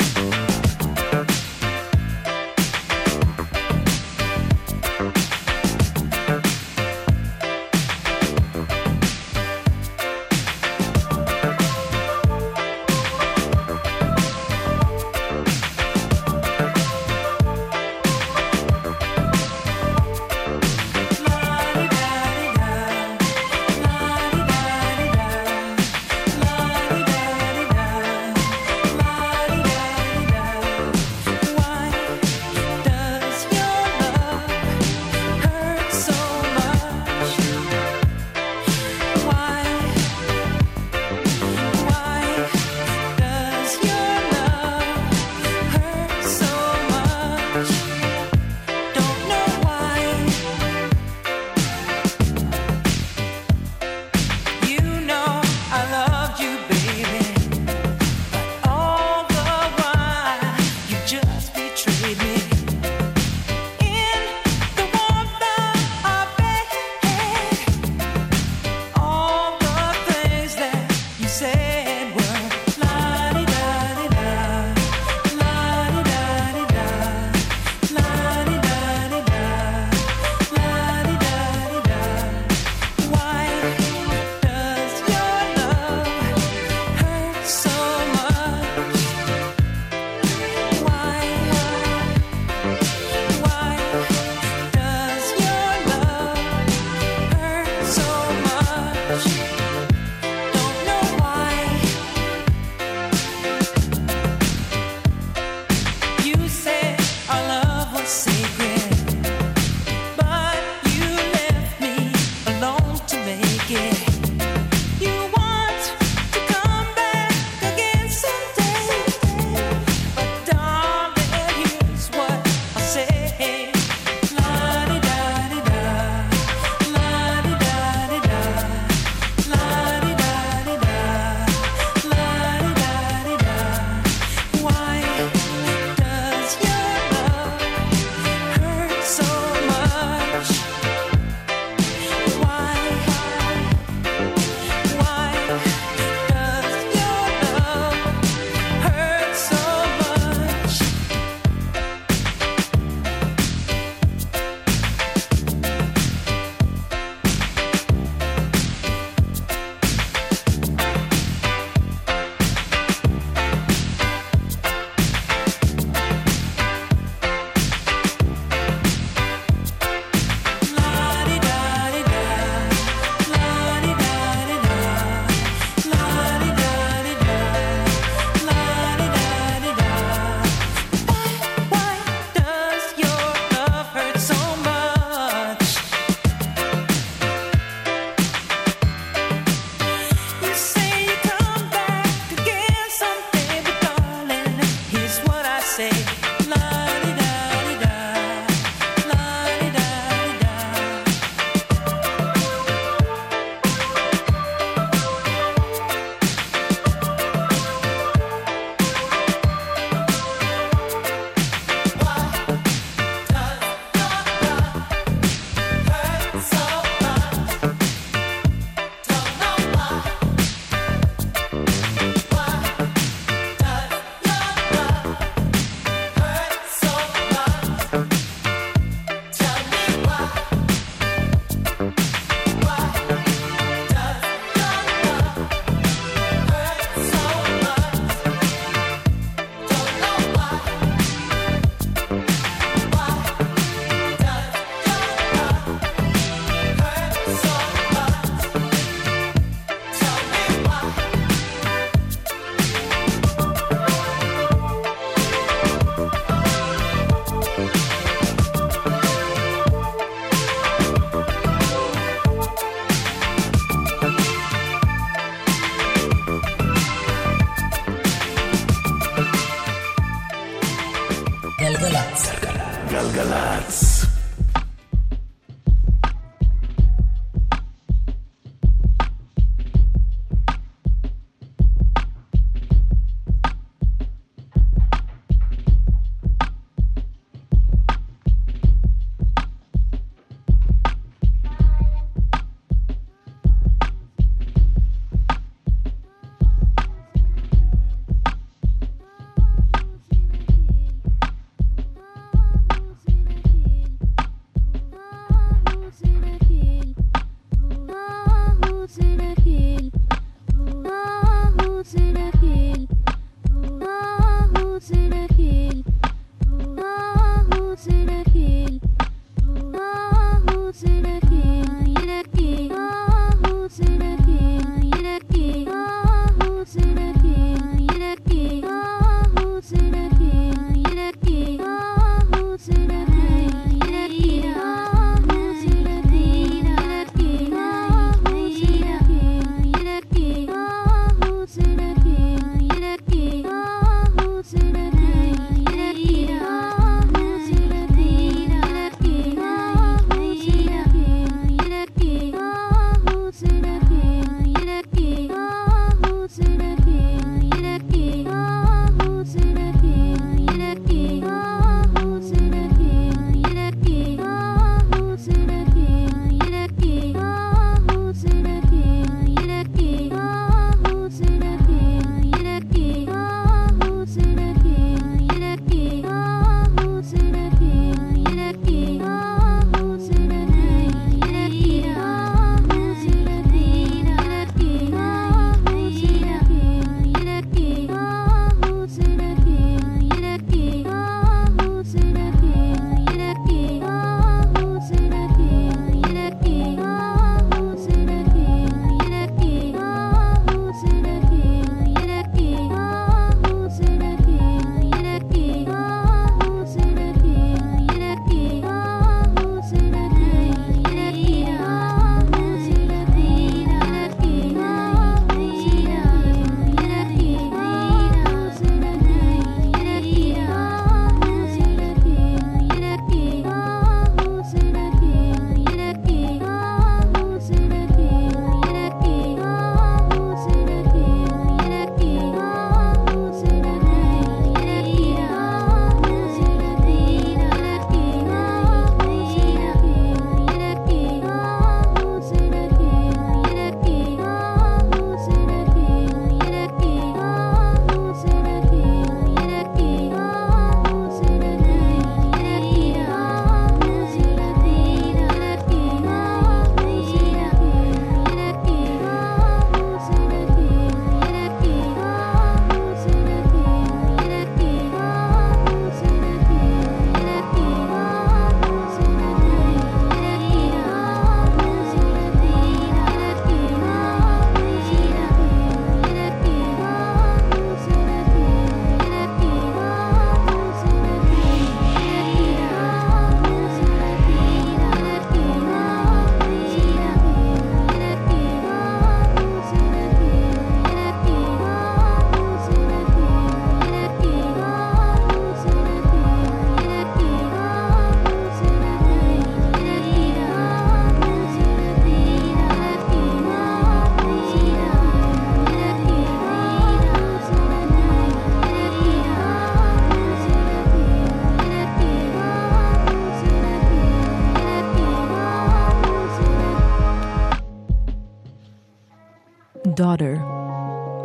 [520.00, 520.38] Daughter,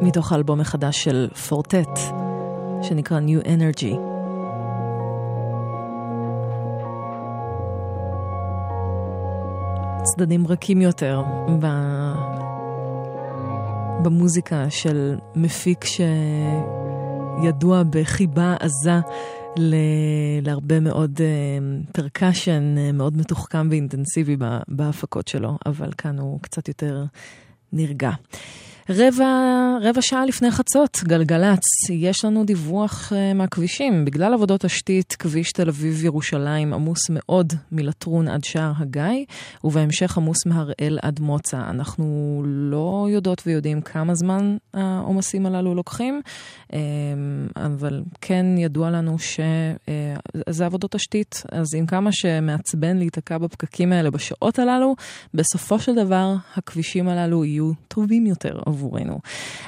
[0.02, 1.99] מתוך האלבום החדש של פורטט,
[2.81, 3.95] שנקרא New Energy.
[10.03, 11.23] צדדים רכים יותר
[11.60, 11.68] ב...
[14.03, 15.85] במוזיקה של מפיק
[17.43, 18.99] שידוע בחיבה עזה
[19.57, 19.76] ל...
[20.41, 21.22] להרבה מאוד
[21.91, 24.38] פרקשן מאוד מתוחכם ואינטנסיבי
[24.68, 27.03] בהפקות שלו, אבל כאן הוא קצת יותר
[27.73, 28.11] נרגע.
[28.90, 34.06] רבע רבע שעה לפני חצות, גלגלצ, יש לנו דיווח uh, מהכבישים.
[34.06, 39.26] בגלל עבודות תשתית, כביש תל אביב-ירושלים עמוס מאוד מלטרון עד שער הגיא,
[39.64, 41.57] ובהמשך עמוס מהראל עד מוצא.
[41.57, 46.22] אנחנו לא יודעות ויודעים כמה זמן העומסים הללו לוקחים,
[47.56, 54.12] אבל כן ידוע לנו שזה uh, עבודות תשתית, אז עם כמה שמעצבן להיתקע בפקקים האלה
[54.12, 54.96] בשעות הללו,
[55.34, 59.20] בסופו של דבר הכבישים הללו יהיו טובים יותר עבורנו.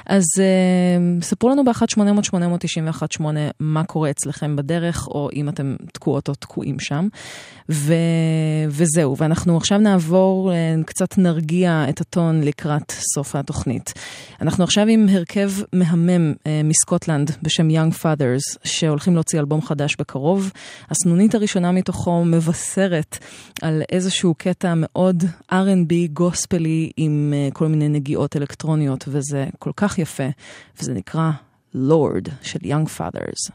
[0.06, 3.22] אז uh, ספרו לנו ב-1-800-891-8
[3.60, 7.08] מה קורה אצלכם בדרך, או אם אתם תקועות או תקועים שם.
[7.70, 7.94] ו...
[8.68, 13.92] וזהו, ואנחנו עכשיו נעבור, uh, קצת נרגיע את הטון לקראת סוף התוכנית.
[14.40, 16.46] אנחנו עכשיו עם הרכב מהמם uh,
[16.88, 20.52] מסקוטלנד בשם Young Fathers, שהולכים להוציא אלבום חדש בקרוב.
[20.90, 23.18] הסנונית הראשונה מתוכו מבשרת
[23.62, 29.98] על איזשהו קטע מאוד R&B גוספלי עם uh, כל מיני נגיעות אלקטרוניות, וזה כל כך
[29.98, 30.28] יפה,
[30.80, 31.30] וזה נקרא
[31.74, 33.52] Lord של Young Fathers.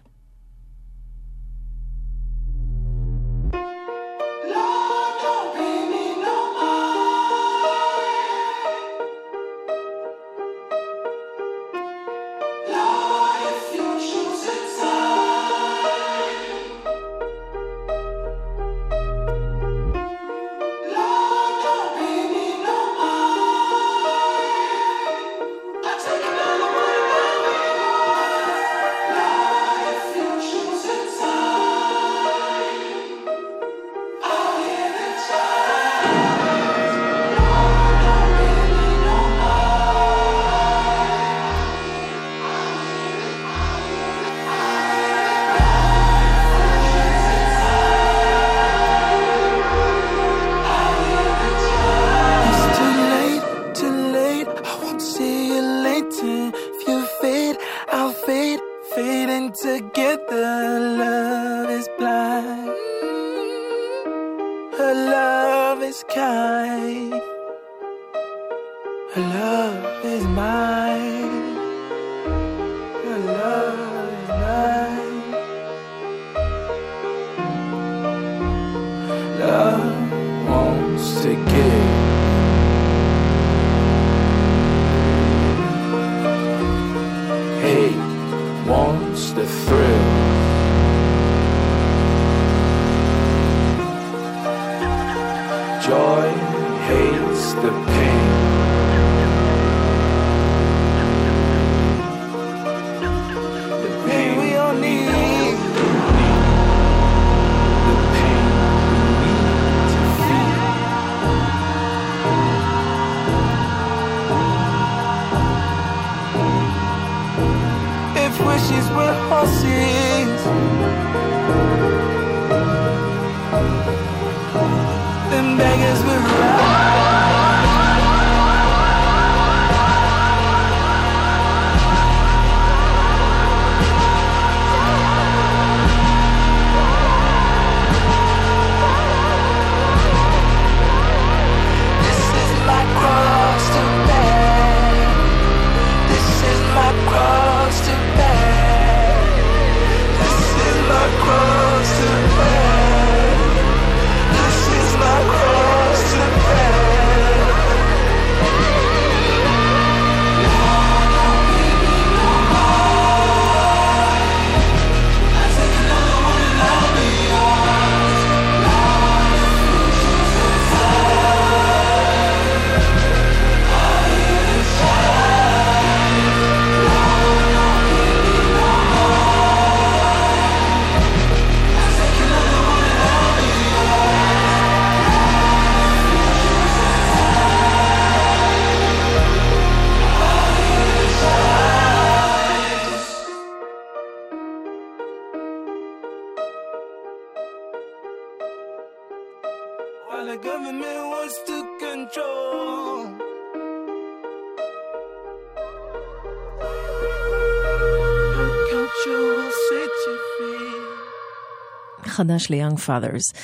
[212.49, 213.37] ל-Young Fathers.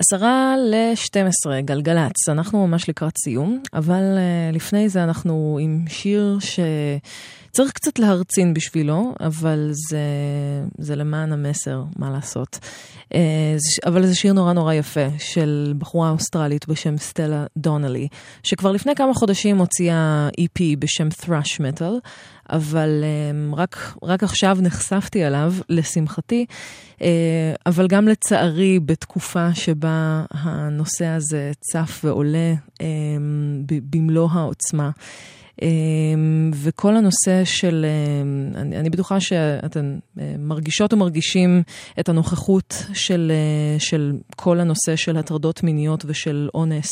[0.00, 1.20] עשרה ל-12,
[1.64, 6.38] גלגלצ, אנחנו ממש לקראת סיום, אבל uh, לפני זה אנחנו עם שיר
[7.52, 9.98] צריך קצת להרצין בשבילו, אבל זה,
[10.78, 12.58] זה למען המסר, מה לעשות.
[13.14, 13.20] אה,
[13.56, 18.08] זה- אבל זה שיר נורא נורא יפה של בחורה אוסטרלית בשם סטלה דונלי,
[18.42, 21.92] שכבר לפני כמה חודשים הוציאה EP בשם thrush metal,
[22.50, 26.46] אבל אה, רק, רק עכשיו נחשפתי אליו, לשמחתי,
[27.02, 32.54] אה, אבל גם לצערי בתקופה שבה הנושא הזה צף ועולה
[33.66, 34.90] ב- במלוא העוצמה.
[35.62, 41.62] אמ, וכל הנושא של, אמ, אני, אני בטוחה שאתן אה, מרגישות ומרגישים
[42.00, 46.90] את הנוכחות של, אה, של כל הנושא של הטרדות מיניות ושל אונס,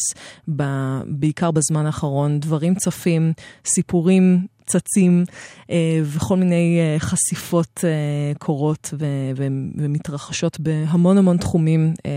[1.06, 2.40] בעיקר בזמן האחרון.
[2.40, 3.32] דברים צפים,
[3.66, 5.24] סיפורים צצים
[5.70, 9.04] אה, וכל מיני אה, חשיפות אה, קורות ו-
[9.36, 9.46] ו-
[9.76, 12.10] ומתרחשות בהמון המון תחומים אה,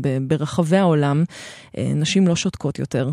[0.00, 1.24] ב- ברחבי העולם.
[1.78, 3.10] אה, נשים לא שותקות יותר.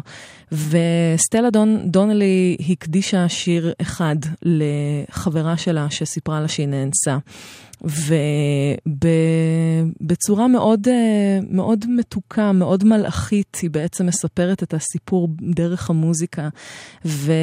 [0.52, 7.18] וסטלה דון, דונלי הקדישה שיר אחד לחברה שלה שסיפרה לה שהיא נאנסה.
[8.88, 16.50] ובצורה מאוד, אה, מאוד מתוקה, מאוד מלאכית, היא בעצם מספרת את הסיפור דרך המוזיקה,
[17.06, 17.34] ו,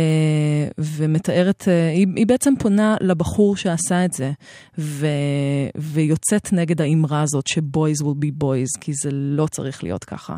[0.78, 4.32] ומתארת, אה, היא, היא בעצם פונה לבחור שעשה את זה,
[4.78, 5.06] ו,
[5.76, 10.36] ויוצאת נגד האמרה הזאת ש-boys will be boys, כי זה לא צריך להיות ככה.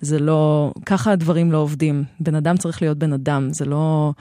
[0.00, 2.04] זה לא, ככה הדברים לא עובדים.
[2.20, 4.12] בן אדם צריך להיות בן אדם, זה לא,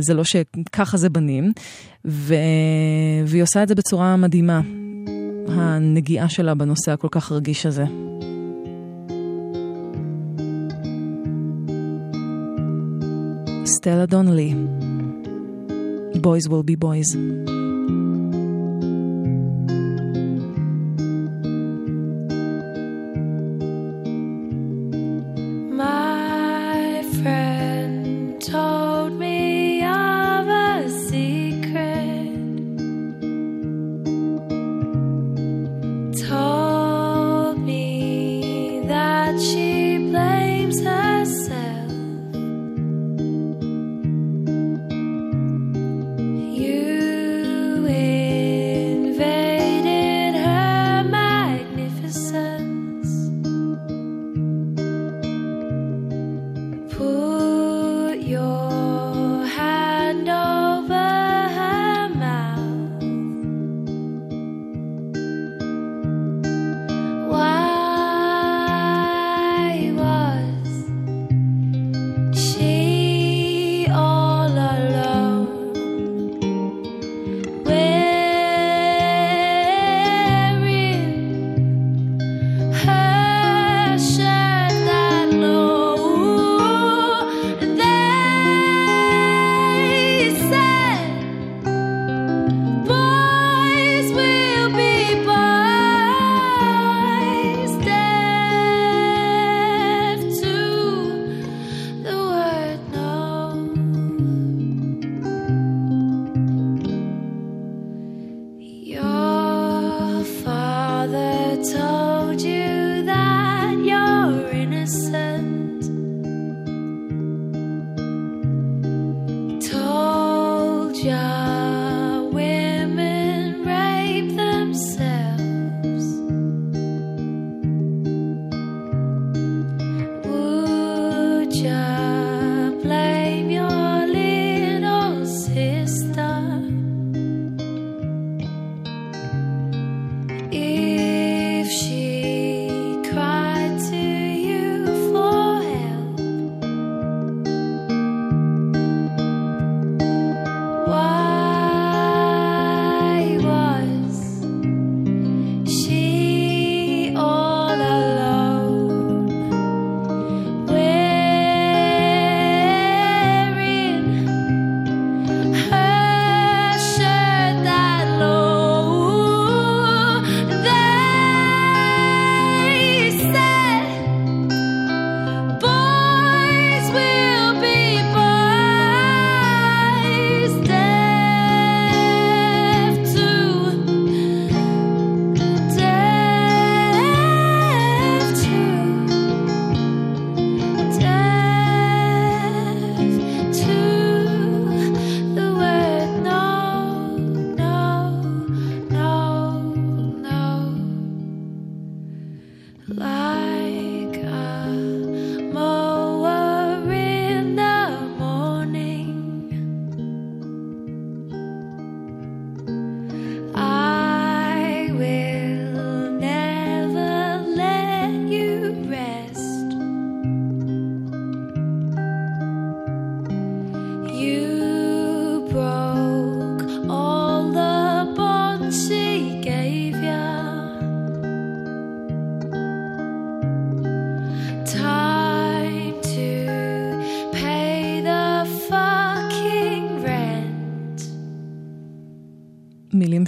[0.00, 1.52] זה לא שככה זה בנים.
[2.04, 2.34] ו...
[3.26, 4.60] והיא עושה את זה בצורה מדהימה,
[5.48, 7.84] הנגיעה שלה בנושא הכל כך רגיש הזה.
[13.66, 14.54] סטלה דונלי,
[16.24, 17.53] Boys will be boys.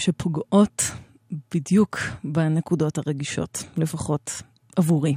[0.06, 0.82] שפוגעות
[1.54, 4.42] בדיוק בנקודות הרגישות, לפחות
[4.76, 5.16] עבורי.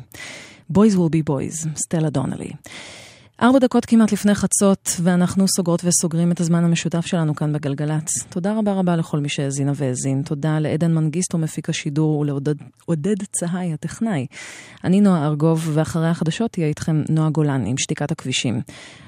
[0.74, 2.52] Boys will be boys, סטלה דונלי.
[3.42, 8.24] ארבע דקות כמעט לפני חצות, ואנחנו סוגרות וסוגרים את הזמן המשותף שלנו כאן בגלגלצ.
[8.30, 10.24] תודה רבה רבה לכל מי שהאזינה והאזין.
[10.24, 14.26] תודה לעדן מנגיסטו, מפיק השידור, ולעודד צהי, הטכנאי.
[14.84, 18.62] אני נועה ארגוב, ואחרי החדשות תהיה איתכם נועה גולן עם שתיקת הכבישים.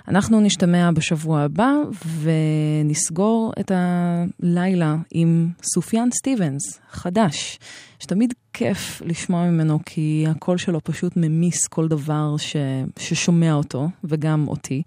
[0.07, 1.73] אנחנו נשתמע בשבוע הבא,
[2.21, 7.59] ונסגור את הלילה עם סופיאן סטיבנס, חדש,
[7.99, 12.55] שתמיד כיף לשמוע ממנו, כי הקול שלו פשוט ממיס כל דבר ש...
[12.99, 14.81] ששומע אותו, וגם אותי.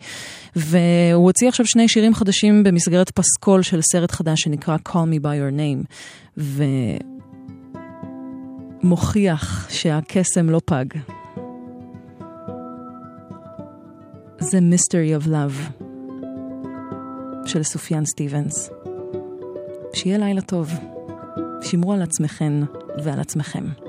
[0.57, 5.25] והוא הוציא עכשיו שני שירים חדשים במסגרת פסקול של סרט חדש שנקרא Call Me By
[5.25, 5.85] Your Name,
[8.83, 10.87] ומוכיח שהקסם לא פג.
[14.45, 15.85] זה Mystery of Love
[17.47, 18.71] של סופיאן סטיבנס.
[19.95, 20.71] שיהיה לילה טוב.
[21.63, 22.53] שמרו על עצמכן
[23.05, 23.84] ועל עצמכם.